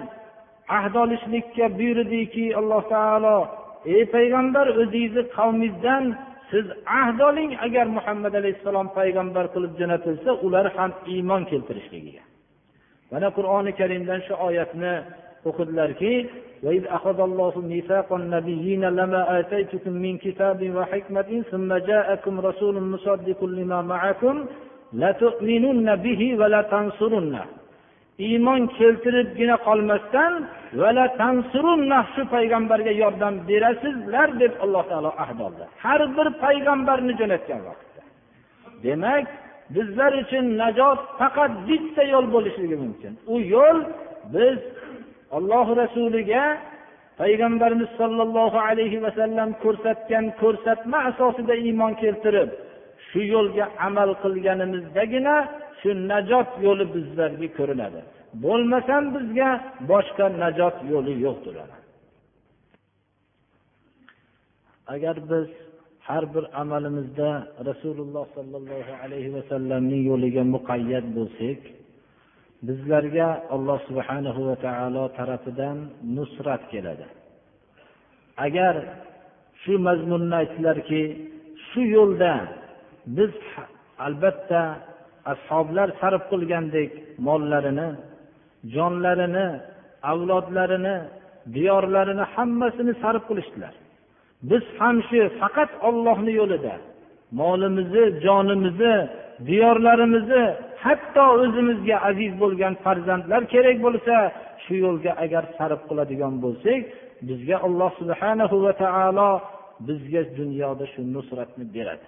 ahd 0.80 0.94
olishlikka 1.04 1.66
buyurdiki 1.80 2.46
alloh 2.60 2.82
taolo 2.94 3.38
ey 3.96 4.04
payg'ambar 4.16 4.66
o'zingizni 4.82 5.24
qavmingizdan 5.38 6.04
siz 6.52 6.66
ahd 7.02 7.20
oling 7.30 7.52
agar 7.66 7.86
muhammad 7.98 8.34
alayhissalom 8.42 8.88
payg'ambar 9.00 9.46
qilib 9.54 9.74
jo'natilsa 9.80 10.32
ular 10.46 10.66
ham 10.78 10.92
iymon 11.14 11.42
keltirishligiga 11.52 12.24
mana 13.12 13.28
qur'oni 13.38 13.72
karimdan 13.80 14.20
shu 14.28 14.34
oyatni 14.48 14.94
o'qidilarki 15.50 16.14
وإذ 16.66 16.84
أخذ 16.98 17.20
الله 17.20 17.54
ميثاق 17.60 18.14
النبيين 18.14 18.84
لما 19.00 19.40
آتيتكم 19.40 19.94
من 20.06 20.18
كتاب 20.18 20.60
وحكمة 20.76 21.44
ثم 21.52 21.70
جاءكم 21.74 22.40
رسول 22.40 22.76
مصدق 22.94 23.44
لما 23.44 23.82
معكم 23.82 24.46
لتؤمنن 24.46 24.46
به 24.46 24.48
ولتنصرنه 24.48 24.71
iymon 28.19 28.63
keltiribgina 28.79 29.57
qolmasdan 29.67 30.33
shu 32.15 32.23
payg'ambarga 32.35 32.93
yordam 33.03 33.35
berasizlar 33.49 34.29
deb 34.43 34.53
alloh 34.65 34.85
taolo 34.91 35.11
ahd 35.25 35.39
oldi. 35.47 35.65
Har 35.85 36.01
bir 36.17 36.29
payg'ambarni 36.45 37.13
jo'natgan 37.21 37.61
vaqtda. 37.69 38.03
Demak 38.85 39.27
bizlar 39.75 40.13
uchun 40.23 40.45
najot 40.63 41.01
faqat 41.21 41.53
bitta 41.69 42.03
yo'l 42.13 42.27
bo'lishligi 42.35 42.77
mumkin. 42.85 43.13
U 43.33 43.35
yo'l 43.55 43.79
biz 44.35 44.59
olloh 45.37 45.67
rasuliga 45.83 46.45
payg'ambarimiz 47.21 47.91
sollallohu 48.01 48.59
alayhi 48.69 48.99
vasallam 49.07 49.51
ko'rsatgan 49.65 50.27
ko'rsatma 50.43 50.99
asosida 51.11 51.55
iymon 51.67 51.93
keltirib 52.03 52.51
shu 53.13 53.21
yo'lga 53.35 53.65
amal 53.87 54.11
qilganimizdagina 54.23 55.35
shu 55.81 55.91
najot 56.11 56.51
yo'li 56.67 56.85
bizlarga 56.95 57.49
ko'rinadi. 57.59 58.01
Bo'lmasam 58.45 59.05
bizga 59.15 59.51
boshqa 59.91 60.27
najot 60.43 60.77
yo'li 60.93 61.15
yo'qdir 61.27 61.57
agar 64.95 65.17
biz 65.31 65.49
har 66.09 66.25
bir 66.35 66.45
amalimizda 66.61 67.31
rasululloh 67.69 68.27
sollallohu 68.37 68.93
alayhi 69.05 69.31
vasallamning 69.37 70.03
yo'liga 70.11 70.43
muqayyat 70.55 71.07
bo'lsak 71.19 71.61
bizlarga 72.67 73.29
alloh 73.55 73.79
subhanahu 73.89 74.41
va 74.49 74.57
taolo 74.67 75.05
tarafidan 75.19 75.79
nusrat 76.17 76.63
keladi. 76.73 77.07
Agar 78.47 78.75
shu 79.63 79.73
mazmunni 79.87 80.35
aytdilarki 80.43 81.03
shu 81.69 81.81
yo'lda 81.97 82.33
biz 83.07 83.31
albatta 83.99 84.63
ashoblar 85.33 85.89
sarf 86.01 86.23
qilgandek 86.31 86.91
mollarini 87.27 87.89
jonlarini 88.75 89.49
avlodlarini 90.11 90.97
diyorlarini 91.55 92.25
hammasini 92.35 92.93
sarf 93.03 93.23
qilishdilar. 93.29 93.75
Biz 94.51 94.65
ham 94.79 94.97
shu 95.09 95.21
faqat 95.41 95.71
ollohni 95.89 96.33
yo'lida 96.41 96.75
molimizni 97.41 98.05
jonimizni 98.25 98.95
diyorlarimizni 99.49 100.45
hatto 100.85 101.25
o'zimizga 101.43 101.97
aziz 102.09 102.33
bo'lgan 102.43 102.75
farzandlar 102.85 103.43
kerak 103.55 103.77
bo'lsa 103.87 104.15
shu 104.65 104.75
yo'lga 104.85 105.13
agar 105.25 105.45
sarf 105.59 105.81
qiladigan 105.89 106.35
bo'lsak 106.45 106.83
bizga 107.29 107.57
alloh 107.67 107.91
subhanahu 108.01 108.57
va 108.65 108.73
taolo 108.83 109.31
bizga 109.89 110.23
dunyoda 110.41 110.85
shu 110.93 111.01
nusratni 111.15 111.65
beradi. 111.77 112.07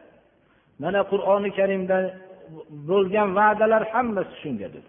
Mana 0.83 1.01
qur'oni 1.13 1.51
karimda 1.59 1.99
bo'lgan 2.91 3.29
va'dalar 3.39 3.83
hammasi 3.93 4.35
shungadir. 4.43 4.85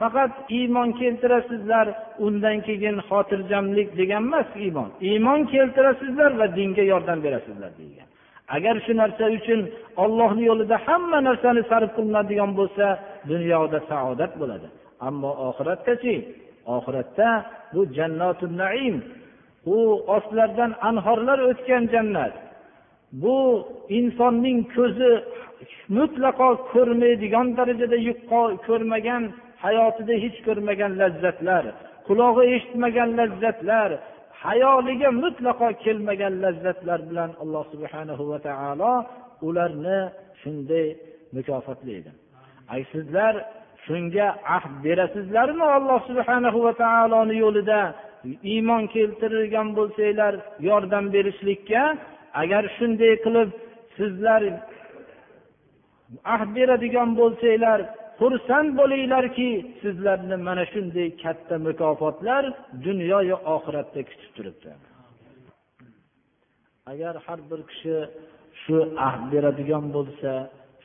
Faqat 0.00 0.32
iymon 0.58 0.88
keltirasizlar 1.00 1.86
undan 2.26 2.58
keyin 2.66 2.96
xotirjamlik 3.08 3.88
degan 4.00 4.22
emas 4.28 4.48
iymon. 4.64 4.90
Iymon 5.10 5.40
keltirasizlar 5.52 6.30
va 6.40 6.46
dinga 6.58 6.84
yordam 6.92 7.18
berasizlar 7.26 7.72
degan. 7.80 8.08
Agar 8.56 8.76
shu 8.84 8.92
narsa 9.00 9.24
uchun 9.38 9.60
ollohni 10.04 10.44
yo'lida 10.50 10.76
hamma 10.86 11.18
narsani 11.28 11.62
sarf 11.70 11.90
qilinadigan 11.96 12.50
bo'lsa 12.58 12.86
dunyoda 13.30 13.78
saodat 13.90 14.32
bo'ladi. 14.40 14.68
Ammo 15.08 15.30
oxiratdachi 15.48 16.14
oxiratda 16.76 17.28
bu 17.74 17.80
jannatu 17.96 18.46
naim 18.62 18.96
u 19.74 19.76
ostlaridan 20.16 20.72
anhorlar 20.88 21.38
o'tgan 21.50 21.84
jannat. 21.94 22.34
Bu 23.22 23.36
insonning 23.98 24.58
ko'zi 24.76 25.12
mutlaqo 25.98 26.48
ko'rmaydigan 26.72 27.46
darajada 27.58 27.98
ko'rmagan 28.66 29.22
hayotida 29.64 30.14
hech 30.24 30.38
ko'rmagan 30.46 30.92
lazzatlar 31.00 31.64
qulog'i 32.08 32.44
eshitmagan 32.56 33.10
lazzatlar 33.20 33.90
hayoliga 34.44 35.08
mutlaqo 35.22 35.68
kelmagan 35.84 36.34
lazzatlar 36.44 37.00
bilan 37.10 37.30
alloh 37.42 37.64
subhanahu 37.72 38.24
va 38.30 38.38
taolo 38.48 38.92
ularni 39.48 39.98
shunday 40.40 40.86
mukofotlaydi. 41.36 42.10
Sizlar 42.92 43.34
shunga 43.86 44.28
ahd 44.56 44.72
berasizlarmi 44.84 45.66
alloh 45.78 46.00
subhanahu 46.10 46.58
va 46.66 46.72
taoloni 46.82 47.36
yo'lida? 47.44 47.80
Iymon 48.52 48.82
keltirgan 48.94 49.68
bo'lsanglar 49.78 50.34
yordam 50.68 51.04
berishlikka 51.14 51.82
agar 52.42 52.64
shunday 52.76 53.14
qilib 53.24 53.50
sizlar 53.96 54.42
ahd 56.34 56.48
beradigan 56.58 57.10
bo'lsanglar 57.20 57.80
xursand 58.20 58.68
bo'linglarki 58.80 59.50
sizlarni 59.82 60.36
mana 60.48 60.64
shunday 60.72 61.08
katta 61.22 61.56
mukofotlar 61.66 62.44
dunyoyu 62.86 63.36
oxiratda 63.54 64.00
kutib 64.08 64.30
turibdi. 64.36 64.70
Agar 66.92 67.14
har 67.26 67.40
bir 67.50 67.60
kishi 67.70 67.96
shu 68.62 68.76
ahd 69.08 69.22
beradigan 69.32 69.84
bo'lsa 69.96 70.32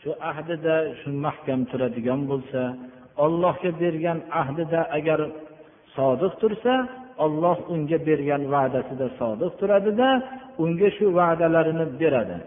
shu 0.02 0.12
ahdida 0.30 0.76
shu 1.00 1.10
mahkam 1.26 1.62
turadigan 1.72 2.22
bo'lsa 2.32 2.62
ollohga 3.26 3.72
bergan 3.82 4.20
ahdida 4.42 4.82
agar 4.98 5.20
sodiq 5.96 6.34
tursa 6.42 6.74
olloh 7.26 7.58
unga 7.74 7.98
bergan 8.08 8.44
va'dasida 8.54 9.08
sodiq 9.20 9.52
turadida 9.60 10.10
unga 10.64 10.90
shu 10.98 11.06
va'dalarini 11.20 11.86
beradi. 12.02 12.38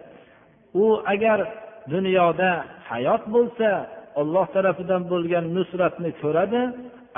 U 0.82 0.84
agar 1.12 1.38
dunyoda 1.92 2.50
hayot 2.90 3.22
bo'lsa 3.34 3.68
olloh 4.20 4.46
tarafidan 4.54 5.02
bo'lgan 5.12 5.44
nusratni 5.56 6.10
ko'radi 6.22 6.60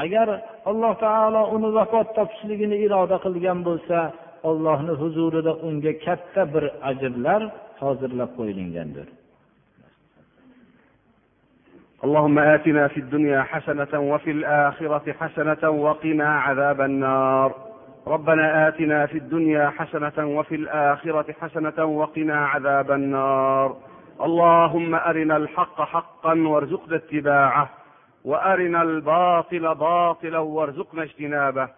agar 0.04 0.28
alloh 0.70 0.92
taolo 1.04 1.42
uni 1.56 1.68
vafot 1.76 2.08
topishligini 2.16 2.76
iroda 2.86 3.16
qilgan 3.24 3.58
bo'lsa 3.68 3.98
ollohni 4.48 4.94
huzurida 5.02 5.52
unga 5.68 5.92
katta 6.04 6.42
bir 6.54 6.64
ajrlar 6.90 7.42
hozirlab 7.82 8.30
qo'yilgandir. 8.38 9.06
اللهم 12.06 12.38
آتنا 12.38 12.88
في 12.88 13.00
الدنيا 13.00 13.42
حسنة 13.42 14.00
وفي 14.00 14.30
الآخرة 14.30 15.12
حسنة 15.12 15.70
وقنا 15.70 16.38
عذاب 16.38 16.80
النار. 16.80 17.54
ربنا 18.06 18.68
آتنا 18.68 19.06
في 19.06 19.18
الدنيا 19.18 19.70
حسنة 19.70 20.26
وفي 20.26 20.54
الآخرة 20.54 21.34
حسنة 21.40 21.84
وقنا 21.84 22.46
عذاب 22.46 22.90
النار. 22.92 23.76
اللهم 24.22 24.94
أرنا 24.94 25.36
الحق 25.36 25.80
حقا 25.82 26.34
وارزقنا 26.48 26.96
اتباعه 26.96 27.70
وأرنا 28.24 28.82
الباطل 28.82 29.74
باطلا 29.74 30.38
وارزقنا 30.38 31.02
اجتنابه. 31.02 31.68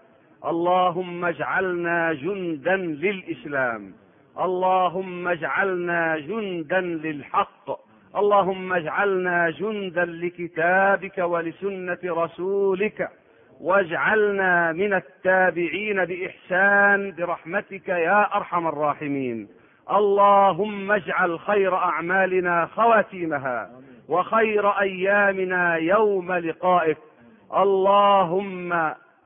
اللهم 0.45 1.25
اجعلنا 1.25 2.13
جندا 2.13 2.77
للإسلام. 2.77 3.93
اللهم 4.41 5.29
اجعلنا 5.29 6.19
جندا 6.19 6.81
للحق. 6.81 7.88
اللهم 8.19 8.73
اجعلنا 8.73 9.51
جندا 9.51 10.05
لكتابك 10.05 11.19
ولسنة 11.19 11.99
رسولك 12.05 13.09
واجعلنا 13.61 14.73
من 14.73 14.95
التابعين 14.95 16.05
بإحسان 16.05 17.15
برحمتك 17.19 17.89
يا 17.89 18.37
أرحم 18.37 18.67
الراحمين. 18.67 19.49
اللهم 19.91 20.93
اجعل 20.93 21.39
خير 21.39 21.75
أعمالنا 21.75 22.67
خواتيمها 22.67 23.71
وخير 24.09 24.69
أيامنا 24.69 25.77
يوم 25.77 26.33
لقائك. 26.33 26.99
اللهم 27.57 28.73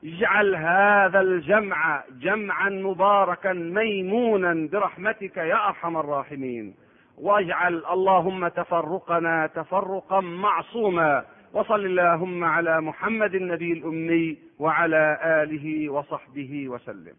اجعل 0.05 0.55
هذا 0.55 1.21
الجمع 1.21 2.03
جمعا 2.21 2.69
مباركا 2.69 3.53
ميمونا 3.53 4.69
برحمتك 4.73 5.37
يا 5.37 5.69
أرحم 5.69 5.97
الراحمين. 5.97 6.82
واجعل 7.19 7.83
اللهم 7.93 8.49
تفرقنا 8.49 9.47
تفرقا 9.47 10.21
معصوما 10.21 11.25
وصل 11.55 11.85
اللهم 11.85 12.45
على 12.45 12.81
محمد 12.81 13.35
النبي 13.35 13.73
الأمي 13.73 14.39
وعلى 14.59 15.19
آله 15.43 15.91
وصحبه 15.91 16.69
وسلم 16.69 17.15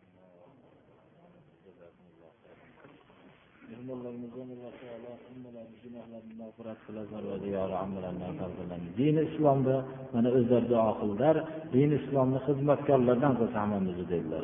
dini 8.97 9.21
islomda 9.29 9.75
mana 10.13 10.29
o'zlari 10.37 10.65
duo 10.71 10.91
qildilar 11.01 11.35
dini 11.73 11.95
islomni 12.01 12.39
xizmatkorlardan 12.47 13.33
qilsa 13.39 13.57
hammamizni 13.63 14.05
dedilar 14.13 14.43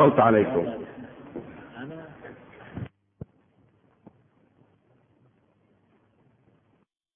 قلت 0.00 0.18
عليكم 0.28 0.64